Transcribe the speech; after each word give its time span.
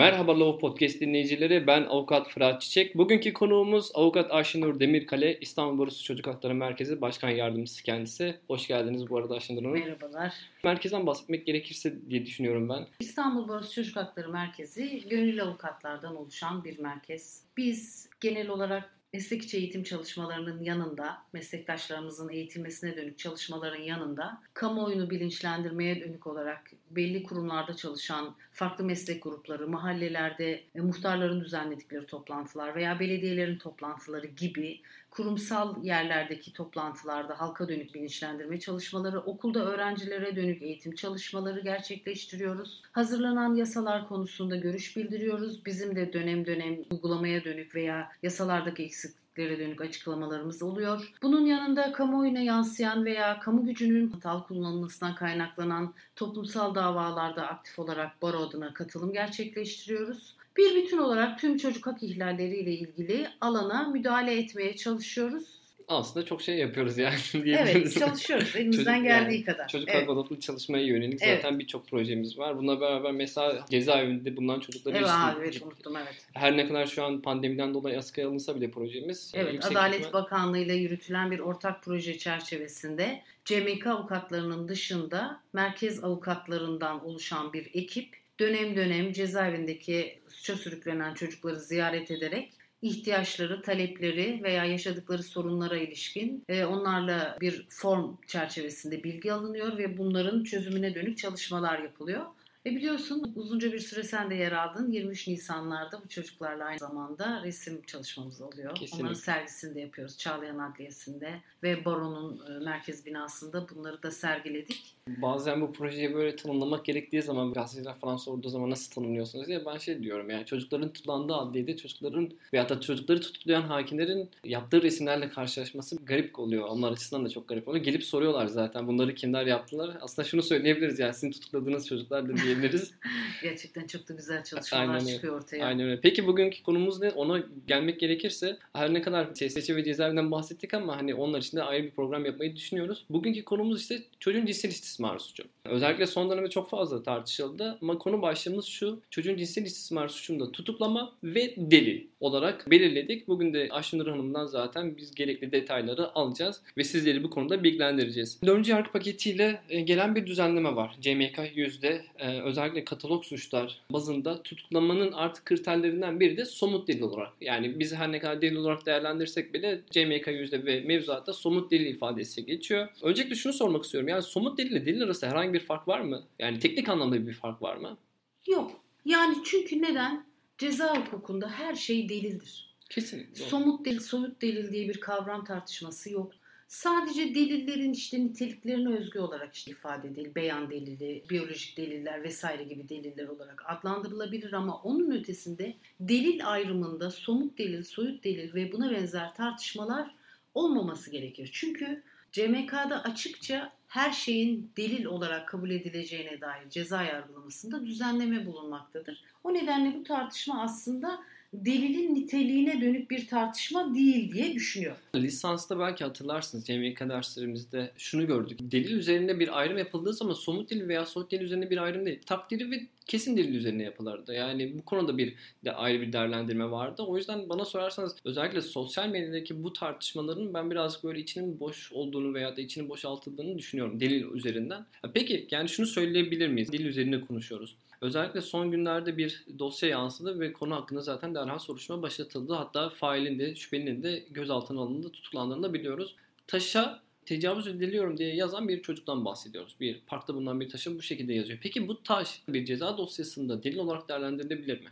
Merhaba 0.00 0.40
Law 0.40 0.58
Podcast 0.58 1.00
dinleyicileri. 1.00 1.66
Ben 1.66 1.82
avukat 1.82 2.28
Fırat 2.28 2.62
Çiçek. 2.62 2.96
Bugünkü 2.96 3.32
konuğumuz 3.32 3.90
avukat 3.94 4.30
Ayşenur 4.30 4.80
Demirkale, 4.80 5.38
İstanbul 5.40 5.78
Barosu 5.78 6.04
Çocuk 6.04 6.26
Hakları 6.26 6.54
Merkezi 6.54 7.00
Başkan 7.00 7.30
Yardımcısı 7.30 7.82
kendisi. 7.82 8.34
Hoş 8.46 8.66
geldiniz 8.66 9.10
bu 9.10 9.18
arada 9.18 9.34
Ayşenur 9.34 9.62
Hanım. 9.62 9.72
Merhabalar. 9.72 10.34
Merkezden 10.64 11.06
bahsetmek 11.06 11.46
gerekirse 11.46 12.10
diye 12.10 12.26
düşünüyorum 12.26 12.68
ben. 12.68 12.86
İstanbul 13.00 13.48
Barosu 13.48 13.74
Çocuk 13.74 13.96
Hakları 13.96 14.28
Merkezi 14.28 15.08
gönüllü 15.08 15.42
avukatlardan 15.42 16.16
oluşan 16.16 16.64
bir 16.64 16.78
merkez. 16.78 17.42
Biz 17.56 18.08
genel 18.20 18.48
olarak 18.48 18.94
meslek 19.12 19.42
içi 19.42 19.56
eğitim 19.56 19.82
çalışmalarının 19.82 20.62
yanında, 20.62 21.18
meslektaşlarımızın 21.32 22.28
eğitilmesine 22.28 22.96
dönük 22.96 23.18
çalışmaların 23.18 23.82
yanında 23.82 24.42
kamuoyunu 24.54 25.10
bilinçlendirmeye 25.10 26.00
dönük 26.00 26.26
olarak 26.26 26.70
belli 26.90 27.22
kurumlarda 27.22 27.76
çalışan 27.76 28.34
farklı 28.52 28.84
meslek 28.84 29.22
grupları, 29.22 29.68
mahallelerde 29.68 30.64
e, 30.74 30.80
muhtarların 30.80 31.40
düzenledikleri 31.40 32.06
toplantılar 32.06 32.74
veya 32.74 33.00
belediyelerin 33.00 33.58
toplantıları 33.58 34.26
gibi 34.26 34.80
kurumsal 35.10 35.84
yerlerdeki 35.84 36.52
toplantılarda 36.52 37.40
halka 37.40 37.68
dönük 37.68 37.94
bilinçlendirme 37.94 38.60
çalışmaları, 38.60 39.20
okulda 39.20 39.64
öğrencilere 39.64 40.36
dönük 40.36 40.62
eğitim 40.62 40.94
çalışmaları 40.94 41.60
gerçekleştiriyoruz. 41.60 42.82
Hazırlanan 42.92 43.54
yasalar 43.54 44.08
konusunda 44.08 44.56
görüş 44.56 44.96
bildiriyoruz. 44.96 45.66
Bizim 45.66 45.96
de 45.96 46.12
dönem 46.12 46.46
dönem 46.46 46.76
uygulamaya 46.90 47.44
dönük 47.44 47.74
veya 47.74 48.12
yasalardaki 48.22 48.84
eksikliklere 49.30 49.58
dönük 49.58 49.80
açıklamalarımız 49.80 50.62
oluyor. 50.62 51.12
Bunun 51.22 51.46
yanında 51.46 51.92
kamuoyuna 51.92 52.40
yansıyan 52.40 53.04
veya 53.04 53.40
kamu 53.40 53.66
gücünün 53.66 54.10
hatalı 54.10 54.46
kullanılmasından 54.46 55.14
kaynaklanan 55.14 55.94
toplumsal 56.16 56.74
davalarda 56.74 57.46
aktif 57.46 57.78
olarak 57.78 58.22
baro 58.22 58.38
adına 58.38 58.74
katılım 58.74 59.12
gerçekleştiriyoruz. 59.12 60.36
Bir 60.56 60.74
bütün 60.74 60.98
olarak 60.98 61.38
tüm 61.38 61.56
çocuk 61.56 61.86
hak 61.86 62.02
ihlalleriyle 62.02 62.72
ilgili 62.72 63.28
alana 63.40 63.88
müdahale 63.88 64.38
etmeye 64.38 64.76
çalışıyoruz. 64.76 65.59
Aslında 65.90 66.26
çok 66.26 66.42
şey 66.42 66.56
yapıyoruz 66.56 66.98
yani. 66.98 67.14
Evet 67.46 67.98
çalışıyoruz 67.98 68.56
elimizden 68.56 68.84
Çocuk- 68.94 69.04
geldiği 69.04 69.34
yani 69.34 69.44
kadar. 69.44 69.68
Çocuk 69.68 69.88
evet. 69.92 70.08
odaklı 70.08 70.40
çalışmaya 70.40 70.84
yönelik 70.84 71.22
Evet. 71.22 71.36
zaten 71.42 71.58
birçok 71.58 71.88
projemiz 71.88 72.38
var. 72.38 72.58
Bununla 72.58 72.80
beraber 72.80 73.12
mesela 73.12 73.64
cezaevinde 73.70 74.36
bulunan 74.36 74.60
çocukları 74.60 74.96
Evet, 74.96 75.08
abi, 75.10 75.40
evet 75.40 75.62
unuttum 75.62 75.96
evet. 75.96 76.26
her 76.34 76.56
ne 76.56 76.68
kadar 76.68 76.86
şu 76.86 77.04
an 77.04 77.22
pandemiden 77.22 77.74
dolayı 77.74 77.98
askıya 77.98 78.28
alınsa 78.28 78.56
bile 78.56 78.70
projemiz 78.70 79.32
Evet, 79.34 79.52
yüksek 79.54 79.72
Adalet 79.72 80.00
ihtimal- 80.00 80.12
Bakanlığı 80.12 80.58
ile 80.58 80.74
yürütülen 80.74 81.30
bir 81.30 81.38
ortak 81.38 81.82
proje 81.82 82.18
çerçevesinde 82.18 83.22
CMK 83.44 83.86
avukatlarının 83.86 84.68
dışında 84.68 85.40
merkez 85.52 86.04
avukatlarından 86.04 87.04
oluşan 87.04 87.52
bir 87.52 87.70
ekip 87.74 88.16
dönem 88.40 88.76
dönem 88.76 89.12
cezaevindeki 89.12 90.18
suça 90.28 90.56
sürüklenen 90.56 91.14
çocukları 91.14 91.60
ziyaret 91.60 92.10
ederek 92.10 92.52
ihtiyaçları, 92.82 93.62
talepleri 93.62 94.40
veya 94.42 94.64
yaşadıkları 94.64 95.22
sorunlara 95.22 95.76
ilişkin 95.76 96.44
e, 96.48 96.64
onlarla 96.64 97.38
bir 97.40 97.66
form 97.68 98.16
çerçevesinde 98.26 99.04
bilgi 99.04 99.32
alınıyor 99.32 99.78
ve 99.78 99.98
bunların 99.98 100.44
çözümüne 100.44 100.94
dönük 100.94 101.18
çalışmalar 101.18 101.78
yapılıyor. 101.78 102.26
E 102.66 102.70
biliyorsun 102.70 103.32
uzunca 103.36 103.72
bir 103.72 103.78
süre 103.78 104.02
sen 104.02 104.30
de 104.30 104.34
yer 104.34 104.52
aldın. 104.52 104.90
23 104.90 105.28
Nisanlarda 105.28 106.02
bu 106.04 106.08
çocuklarla 106.08 106.64
aynı 106.64 106.78
zamanda 106.78 107.42
resim 107.44 107.82
çalışmamız 107.82 108.40
oluyor. 108.40 108.74
Kesinlikle. 108.74 109.02
Onların 109.02 109.20
sergisini 109.20 109.74
de 109.74 109.80
yapıyoruz. 109.80 110.18
Çağlayan 110.18 110.58
Adliyesi'nde 110.58 111.40
ve 111.62 111.84
Baro'nun 111.84 112.40
e, 112.46 112.64
merkez 112.64 113.06
binasında 113.06 113.68
bunları 113.68 114.02
da 114.02 114.10
sergiledik. 114.10 114.96
Bazen 115.08 115.60
bu 115.60 115.72
projeyi 115.72 116.14
böyle 116.14 116.36
tanımlamak 116.36 116.84
gerektiği 116.84 117.22
zaman 117.22 117.52
gazeteciler 117.52 117.94
falan 117.98 118.16
sorduğu 118.16 118.48
zaman 118.48 118.70
nasıl 118.70 118.92
tanımlıyorsunuz 118.92 119.46
diye 119.46 119.66
ben 119.66 119.78
şey 119.78 120.02
diyorum 120.02 120.30
yani 120.30 120.46
çocukların 120.46 120.92
tutuklandığı 120.92 121.34
adliyede 121.34 121.76
çocukların 121.76 122.30
veyahut 122.52 122.70
da 122.70 122.80
çocukları 122.80 123.20
tutuklayan 123.20 123.62
hakimlerin 123.62 124.28
yaptığı 124.44 124.82
resimlerle 124.82 125.28
karşılaşması 125.28 125.96
garip 125.96 126.38
oluyor. 126.38 126.68
Onlar 126.68 126.92
açısından 126.92 127.24
da 127.24 127.28
çok 127.28 127.48
garip 127.48 127.68
oluyor. 127.68 127.84
Gelip 127.84 128.04
soruyorlar 128.04 128.46
zaten 128.46 128.86
bunları 128.86 129.14
kimler 129.14 129.46
yaptılar. 129.46 129.96
Aslında 130.00 130.28
şunu 130.28 130.42
söyleyebiliriz 130.42 130.98
yani 130.98 131.14
sizin 131.14 131.30
tutukladığınız 131.30 131.86
çocuklar 131.86 132.28
da 132.28 132.36
diyebiliriz. 132.36 132.90
Gerçekten 133.42 133.86
çok 133.86 134.08
da 134.08 134.14
güzel 134.14 134.44
çalışmalar 134.44 134.82
Aynen 134.82 135.00
öyle. 135.00 135.14
çıkıyor 135.14 135.36
ortaya. 135.36 135.66
Aynen 135.66 135.86
öyle. 135.86 136.00
Peki 136.00 136.26
bugünkü 136.26 136.62
konumuz 136.62 137.00
ne? 137.00 137.10
Ona 137.10 137.42
gelmek 137.66 138.00
gerekirse 138.00 138.56
her 138.72 138.94
ne 138.94 139.02
kadar 139.02 139.34
SSC 139.34 139.76
ve 139.76 139.84
cezaevinden 139.84 140.30
bahsettik 140.30 140.74
ama 140.74 140.96
hani 140.96 141.14
onlar 141.14 141.38
için 141.38 141.56
de 141.56 141.62
ayrı 141.62 141.84
bir 141.84 141.90
program 141.90 142.24
yapmayı 142.24 142.56
düşünüyoruz. 142.56 143.04
Bugünkü 143.10 143.44
konumuz 143.44 143.82
ise 143.82 144.02
çocuğun 144.20 144.46
cinsel 144.46 144.70
istismar 144.90 145.18
suçu. 145.18 145.44
Özellikle 145.64 146.06
son 146.06 146.30
dönemde 146.30 146.50
çok 146.50 146.70
fazla 146.70 147.02
tartışıldı 147.02 147.78
ama 147.82 147.98
konu 147.98 148.22
başlığımız 148.22 148.64
şu. 148.64 149.00
Çocuğun 149.10 149.36
cinsel 149.36 149.62
istismar 149.62 150.08
suçunda 150.08 150.52
tutuklama 150.52 151.12
ve 151.24 151.54
delil 151.56 152.04
olarak 152.20 152.70
belirledik. 152.70 153.28
Bugün 153.28 153.54
de 153.54 153.68
Ayşenur 153.70 154.06
Hanım'dan 154.06 154.46
zaten 154.46 154.96
biz 154.96 155.14
gerekli 155.14 155.52
detayları 155.52 156.14
alacağız 156.14 156.60
ve 156.78 156.84
sizleri 156.84 157.24
bu 157.24 157.30
konuda 157.30 157.64
bilgilendireceğiz. 157.64 158.38
Dördüncü 158.46 158.70
yargı 158.70 158.92
paketiyle 158.92 159.60
e, 159.68 159.80
gelen 159.80 160.14
bir 160.14 160.26
düzenleme 160.26 160.76
var. 160.76 160.96
CMK 161.00 161.38
yüzde 161.54 162.02
e, 162.18 162.40
özellikle 162.40 162.84
katalog 162.84 163.24
suçlar 163.24 163.80
bazında 163.90 164.42
tutuklamanın 164.42 165.12
artık 165.12 165.44
kriterlerinden 165.44 166.20
biri 166.20 166.36
de 166.36 166.44
somut 166.44 166.88
delil 166.88 167.02
olarak. 167.02 167.32
Yani 167.40 167.80
biz 167.80 167.94
her 167.94 168.12
ne 168.12 168.18
kadar 168.18 168.42
delil 168.42 168.56
olarak 168.56 168.86
değerlendirsek 168.86 169.54
bile 169.54 169.80
CMK 169.90 170.26
yüzde 170.26 170.64
ve 170.64 170.80
mevzuatta 170.80 171.32
somut 171.32 171.70
delil 171.70 171.86
ifadesi 171.86 172.46
geçiyor. 172.46 172.88
Öncelikle 173.02 173.34
şunu 173.34 173.52
sormak 173.52 173.84
istiyorum. 173.84 174.08
Yani 174.08 174.22
somut 174.22 174.58
delil 174.58 174.79
ile 174.80 174.86
delil 174.86 175.02
arasında 175.02 175.30
herhangi 175.30 175.52
bir 175.52 175.60
fark 175.60 175.88
var 175.88 176.00
mı? 176.00 176.22
Yani 176.38 176.58
teknik 176.58 176.88
anlamda 176.88 177.26
bir 177.26 177.32
fark 177.32 177.62
var 177.62 177.76
mı? 177.76 177.98
Yok. 178.46 178.80
Yani 179.04 179.36
çünkü 179.44 179.82
neden? 179.82 180.24
Ceza 180.58 180.96
hukukunda 180.96 181.50
her 181.50 181.74
şey 181.74 182.08
delildir. 182.08 182.76
Kesinlikle. 182.90 183.44
Somut 183.44 183.84
delil, 183.84 184.00
soyut 184.00 184.42
delil 184.42 184.72
diye 184.72 184.88
bir 184.88 185.00
kavram 185.00 185.44
tartışması 185.44 186.10
yok. 186.10 186.32
Sadece 186.68 187.34
delillerin 187.34 187.92
işte 187.92 188.20
niteliklerine 188.24 188.96
özgü 188.96 189.18
olarak 189.18 189.54
işte 189.54 189.70
ifade 189.70 190.08
edil, 190.08 190.34
beyan 190.34 190.70
delili, 190.70 191.24
biyolojik 191.30 191.76
deliller 191.76 192.22
vesaire 192.22 192.64
gibi 192.64 192.88
deliller 192.88 193.28
olarak 193.28 193.62
adlandırılabilir 193.66 194.52
ama 194.52 194.76
onun 194.82 195.10
ötesinde 195.10 195.74
delil 196.00 196.50
ayrımında 196.50 197.10
somut 197.10 197.58
delil, 197.58 197.82
soyut 197.82 198.24
delil 198.24 198.54
ve 198.54 198.72
buna 198.72 198.90
benzer 198.90 199.34
tartışmalar 199.34 200.14
olmaması 200.54 201.10
gerekir. 201.10 201.50
Çünkü 201.52 202.02
CMK'da 202.32 203.04
açıkça 203.04 203.72
her 203.90 204.12
şeyin 204.12 204.70
delil 204.76 205.04
olarak 205.04 205.48
kabul 205.48 205.70
edileceğine 205.70 206.40
dair 206.40 206.70
ceza 206.70 207.02
yargılamasında 207.02 207.86
düzenleme 207.86 208.46
bulunmaktadır. 208.46 209.22
O 209.44 209.54
nedenle 209.54 209.94
bu 209.98 210.04
tartışma 210.04 210.62
aslında 210.62 211.20
delilin 211.54 212.14
niteliğine 212.14 212.80
dönük 212.80 213.10
bir 213.10 213.26
tartışma 213.26 213.94
değil 213.94 214.32
diye 214.32 214.54
düşünüyorum. 214.54 215.00
Lisansta 215.14 215.78
belki 215.78 216.04
hatırlarsınız 216.04 216.66
CMK 216.66 217.00
derslerimizde 217.00 217.90
şunu 217.98 218.26
gördük. 218.26 218.58
Delil 218.62 218.90
üzerinde 218.90 219.40
bir 219.40 219.58
ayrım 219.58 219.78
yapıldığı 219.78 220.12
zaman 220.12 220.34
somut 220.34 220.70
delil 220.70 220.88
veya 220.88 221.06
soyut 221.06 221.30
delil 221.30 221.44
üzerinde 221.44 221.70
bir 221.70 221.78
ayrım 221.78 222.06
değil. 222.06 222.20
Takdiri 222.26 222.70
ve 222.70 222.86
kesin 223.10 223.36
delil 223.36 223.54
üzerine 223.54 223.82
yapılırdı. 223.82 224.34
Yani 224.34 224.78
bu 224.78 224.84
konuda 224.84 225.18
bir 225.18 225.34
de 225.64 225.72
ayrı 225.72 226.00
bir 226.00 226.12
değerlendirme 226.12 226.70
vardı. 226.70 227.02
O 227.02 227.16
yüzden 227.16 227.48
bana 227.48 227.64
sorarsanız 227.64 228.16
özellikle 228.24 228.60
sosyal 228.60 229.08
medyadaki 229.08 229.64
bu 229.64 229.72
tartışmaların 229.72 230.54
ben 230.54 230.70
birazcık 230.70 231.04
böyle 231.04 231.20
içinin 231.20 231.60
boş 231.60 231.92
olduğunu 231.92 232.34
veya 232.34 232.56
da 232.56 232.60
içinin 232.60 232.88
boşaltıldığını 232.88 233.58
düşünüyorum 233.58 234.00
delil 234.00 234.24
üzerinden. 234.34 234.86
Peki 235.14 235.48
yani 235.50 235.68
şunu 235.68 235.86
söyleyebilir 235.86 236.48
miyiz? 236.48 236.72
Delil 236.72 236.84
üzerine 236.84 237.20
konuşuyoruz. 237.20 237.76
Özellikle 238.00 238.40
son 238.40 238.70
günlerde 238.70 239.16
bir 239.16 239.44
dosya 239.58 239.88
yansıdı 239.88 240.40
ve 240.40 240.52
konu 240.52 240.74
hakkında 240.74 241.00
zaten 241.00 241.34
derhal 241.34 241.58
soruşturma 241.58 242.02
başlatıldı. 242.02 242.54
Hatta 242.54 242.88
failin 242.88 243.38
de 243.38 243.54
şüphelinin 243.54 244.02
de 244.02 244.24
gözaltına 244.30 244.80
alındı, 244.80 245.12
tutuklandığını 245.12 245.62
da 245.62 245.74
biliyoruz. 245.74 246.16
Taşa 246.46 247.02
tecavüz 247.30 247.66
ediliyorum 247.66 248.18
diye 248.18 248.34
yazan 248.34 248.68
bir 248.68 248.82
çocuktan 248.82 249.24
bahsediyoruz. 249.24 249.76
Bir 249.80 250.00
parkta 250.06 250.34
bulunan 250.34 250.60
bir 250.60 250.68
taşı 250.68 250.98
bu 250.98 251.02
şekilde 251.02 251.34
yazıyor. 251.34 251.58
Peki 251.62 251.88
bu 251.88 252.02
taş 252.02 252.42
bir 252.48 252.64
ceza 252.64 252.98
dosyasında 252.98 253.62
delil 253.62 253.78
olarak 253.78 254.08
değerlendirilebilir 254.08 254.80
mi? 254.80 254.90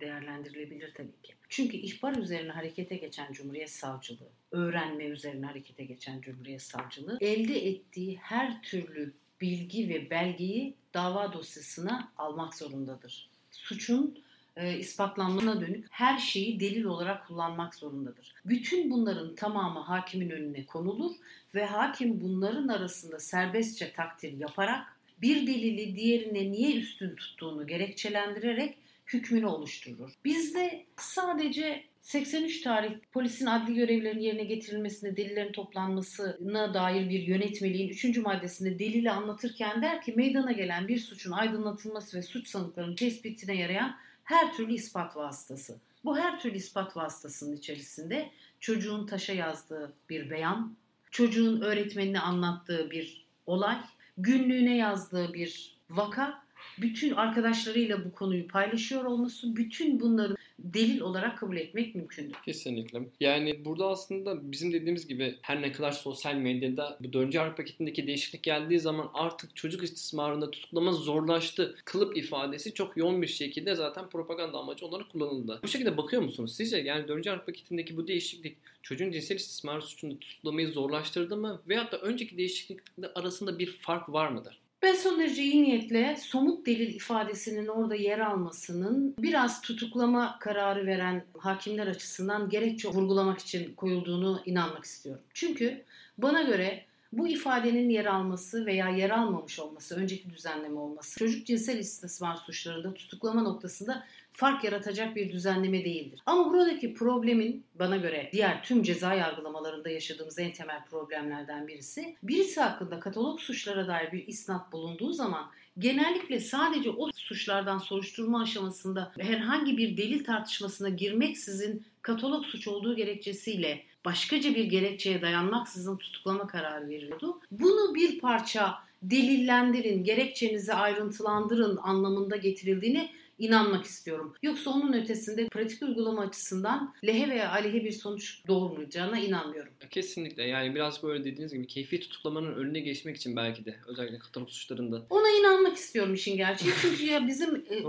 Değerlendirilebilir 0.00 0.94
tabii 0.94 1.22
ki. 1.22 1.34
Çünkü 1.48 1.76
ihbar 1.76 2.16
üzerine 2.16 2.52
harekete 2.52 2.96
geçen 2.96 3.32
Cumhuriyet 3.32 3.70
Savcılığı, 3.70 4.30
öğrenme 4.50 5.04
üzerine 5.04 5.46
harekete 5.46 5.84
geçen 5.84 6.20
Cumhuriyet 6.20 6.62
Savcılığı 6.62 7.18
elde 7.20 7.68
ettiği 7.68 8.16
her 8.16 8.62
türlü 8.62 9.12
bilgi 9.40 9.88
ve 9.88 10.10
belgeyi 10.10 10.74
dava 10.94 11.32
dosyasına 11.32 12.12
almak 12.16 12.54
zorundadır. 12.54 13.30
Suçun 13.50 14.18
e, 14.56 14.78
ispatlanmasına 14.78 15.60
dönük 15.60 15.86
her 15.90 16.18
şeyi 16.18 16.60
delil 16.60 16.84
olarak 16.84 17.26
kullanmak 17.26 17.74
zorundadır. 17.74 18.34
Bütün 18.44 18.90
bunların 18.90 19.34
tamamı 19.34 19.80
hakimin 19.80 20.30
önüne 20.30 20.66
konulur 20.66 21.12
ve 21.54 21.66
hakim 21.66 22.20
bunların 22.20 22.68
arasında 22.68 23.18
serbestçe 23.18 23.92
takdir 23.92 24.32
yaparak 24.32 24.86
bir 25.22 25.46
delili 25.46 25.96
diğerine 25.96 26.52
niye 26.52 26.76
üstün 26.76 27.14
tuttuğunu 27.14 27.66
gerekçelendirerek 27.66 28.76
hükmünü 29.06 29.46
oluşturur. 29.46 30.10
Bizde 30.24 30.84
sadece 30.96 31.84
83 32.00 32.60
tarih 32.60 32.92
polisin 33.12 33.46
adli 33.46 33.74
görevlerinin 33.74 34.22
yerine 34.22 34.44
getirilmesine, 34.44 35.16
delillerin 35.16 35.52
toplanmasına 35.52 36.74
dair 36.74 37.10
bir 37.10 37.20
yönetmeliğin 37.20 37.88
3. 37.88 38.18
maddesinde 38.18 38.78
delili 38.78 39.10
anlatırken 39.10 39.82
der 39.82 40.02
ki 40.02 40.12
meydana 40.16 40.52
gelen 40.52 40.88
bir 40.88 40.98
suçun 40.98 41.32
aydınlatılması 41.32 42.18
ve 42.18 42.22
suç 42.22 42.48
sanıklarının 42.48 42.94
tespitine 42.94 43.56
yarayan 43.56 43.96
her 44.30 44.54
türlü 44.54 44.72
ispat 44.72 45.16
vasıtası. 45.16 45.76
Bu 46.04 46.18
her 46.18 46.40
türlü 46.40 46.56
ispat 46.56 46.96
vasıtasının 46.96 47.56
içerisinde 47.56 48.30
çocuğun 48.60 49.06
taşa 49.06 49.32
yazdığı 49.32 49.92
bir 50.10 50.30
beyan, 50.30 50.76
çocuğun 51.10 51.60
öğretmenine 51.60 52.20
anlattığı 52.20 52.90
bir 52.90 53.26
olay, 53.46 53.78
günlüğüne 54.18 54.76
yazdığı 54.76 55.34
bir 55.34 55.76
vaka, 55.90 56.42
bütün 56.78 57.14
arkadaşlarıyla 57.14 58.04
bu 58.04 58.12
konuyu 58.12 58.48
paylaşıyor 58.48 59.04
olması, 59.04 59.56
bütün 59.56 60.00
bunların 60.00 60.36
delil 60.64 61.00
olarak 61.00 61.38
kabul 61.38 61.56
etmek 61.56 61.94
mümkündür. 61.94 62.36
Kesinlikle. 62.44 63.00
Yani 63.20 63.64
burada 63.64 63.86
aslında 63.86 64.52
bizim 64.52 64.72
dediğimiz 64.72 65.06
gibi 65.06 65.36
her 65.42 65.62
ne 65.62 65.72
kadar 65.72 65.92
sosyal 65.92 66.34
medyada 66.34 66.98
bu 67.00 67.12
4. 67.12 67.38
harp 67.38 67.56
paketindeki 67.56 68.06
değişiklik 68.06 68.42
geldiği 68.42 68.80
zaman 68.80 69.10
artık 69.14 69.56
çocuk 69.56 69.82
istismarında 69.82 70.50
tutuklama 70.50 70.92
zorlaştı. 70.92 71.76
Kılıp 71.84 72.16
ifadesi 72.16 72.74
çok 72.74 72.96
yoğun 72.96 73.22
bir 73.22 73.26
şekilde 73.26 73.74
zaten 73.74 74.08
propaganda 74.08 74.58
amacı 74.58 74.86
olarak 74.86 75.10
kullanıldı. 75.12 75.60
Bu 75.62 75.68
şekilde 75.68 75.96
bakıyor 75.96 76.22
musunuz? 76.22 76.56
Sizce 76.56 76.76
yani 76.76 77.08
4. 77.08 77.26
harp 77.26 77.46
paketindeki 77.46 77.96
bu 77.96 78.08
değişiklik 78.08 78.56
çocuğun 78.82 79.10
cinsel 79.10 79.36
istismarı 79.36 79.82
suçunda 79.82 80.18
tutuklamayı 80.18 80.72
zorlaştırdı 80.72 81.36
mı? 81.36 81.62
Veyahut 81.68 81.92
da 81.92 81.98
önceki 81.98 82.36
değişiklikle 82.36 83.06
arasında 83.14 83.58
bir 83.58 83.66
fark 83.66 84.12
var 84.12 84.28
mıdır? 84.28 84.59
Ben 84.82 84.94
son 84.94 85.18
derece 85.18 85.42
iyi 85.42 85.62
niyetle 85.62 86.16
somut 86.20 86.66
delil 86.66 86.94
ifadesinin 86.94 87.66
orada 87.66 87.94
yer 87.94 88.18
almasının 88.18 89.14
biraz 89.18 89.60
tutuklama 89.60 90.38
kararı 90.38 90.86
veren 90.86 91.24
hakimler 91.38 91.86
açısından 91.86 92.48
gerekçe 92.48 92.88
vurgulamak 92.88 93.38
için 93.38 93.74
koyulduğunu 93.74 94.42
inanmak 94.46 94.84
istiyorum. 94.84 95.22
Çünkü 95.34 95.82
bana 96.18 96.42
göre 96.42 96.84
bu 97.12 97.28
ifadenin 97.28 97.88
yer 97.88 98.04
alması 98.06 98.66
veya 98.66 98.88
yer 98.88 99.10
almamış 99.10 99.58
olması, 99.58 99.96
önceki 99.96 100.30
düzenleme 100.30 100.80
olması, 100.80 101.18
çocuk 101.18 101.46
cinsel 101.46 101.78
istismar 101.78 102.36
suçlarında 102.36 102.94
tutuklama 102.94 103.42
noktasında 103.42 104.06
fark 104.32 104.64
yaratacak 104.64 105.16
bir 105.16 105.32
düzenleme 105.32 105.84
değildir. 105.84 106.20
Ama 106.26 106.50
buradaki 106.50 106.94
problemin 106.94 107.64
bana 107.74 107.96
göre 107.96 108.30
diğer 108.32 108.62
tüm 108.62 108.82
ceza 108.82 109.14
yargılamalarında 109.14 109.88
yaşadığımız 109.88 110.38
en 110.38 110.52
temel 110.52 110.84
problemlerden 110.84 111.68
birisi, 111.68 112.16
birisi 112.22 112.60
hakkında 112.60 113.00
katalog 113.00 113.40
suçlara 113.40 113.88
dair 113.88 114.12
bir 114.12 114.26
isnat 114.26 114.72
bulunduğu 114.72 115.12
zaman 115.12 115.50
genellikle 115.78 116.40
sadece 116.40 116.90
o 116.90 117.10
suçlardan 117.14 117.78
soruşturma 117.78 118.42
aşamasında 118.42 119.12
herhangi 119.18 119.76
bir 119.76 119.96
delil 119.96 120.24
tartışmasına 120.24 120.88
girmeksizin 120.88 121.84
katalog 122.02 122.44
suç 122.44 122.68
olduğu 122.68 122.96
gerekçesiyle 122.96 123.82
başkaca 124.04 124.54
bir 124.54 124.64
gerekçeye 124.64 125.22
dayanmaksızın 125.22 125.96
tutuklama 125.96 126.46
kararı 126.46 126.88
veriliyordu. 126.88 127.40
Bunu 127.50 127.94
bir 127.94 128.20
parça 128.20 128.74
delillendirin, 129.02 130.04
gerekçenizi 130.04 130.74
ayrıntılandırın 130.74 131.76
anlamında 131.82 132.36
getirildiğini 132.36 133.10
inanmak 133.40 133.84
istiyorum. 133.84 134.34
Yoksa 134.42 134.70
onun 134.70 134.92
ötesinde 134.92 135.48
pratik 135.48 135.82
uygulama 135.82 136.22
açısından 136.22 136.94
lehe 137.04 137.28
veya 137.28 137.52
aleyhe 137.52 137.84
bir 137.84 137.92
sonuç 137.92 138.42
doğurmayacağına 138.48 139.18
inanmıyorum. 139.18 139.72
Kesinlikle 139.90 140.42
yani 140.42 140.74
biraz 140.74 141.02
böyle 141.02 141.24
dediğiniz 141.24 141.52
gibi 141.52 141.66
keyfi 141.66 142.00
tutuklamanın 142.00 142.54
önüne 142.54 142.80
geçmek 142.80 143.16
için 143.16 143.36
belki 143.36 143.64
de 143.64 143.76
özellikle 143.86 144.18
katalog 144.18 144.48
suçlarında. 144.48 145.02
Ona 145.10 145.28
inanmak 145.28 145.76
istiyorum 145.76 146.14
işin 146.14 146.36
gerçeği. 146.36 146.72
Çünkü 146.82 147.04
ya 147.04 147.26
bizim 147.26 147.56
e, 147.56 147.82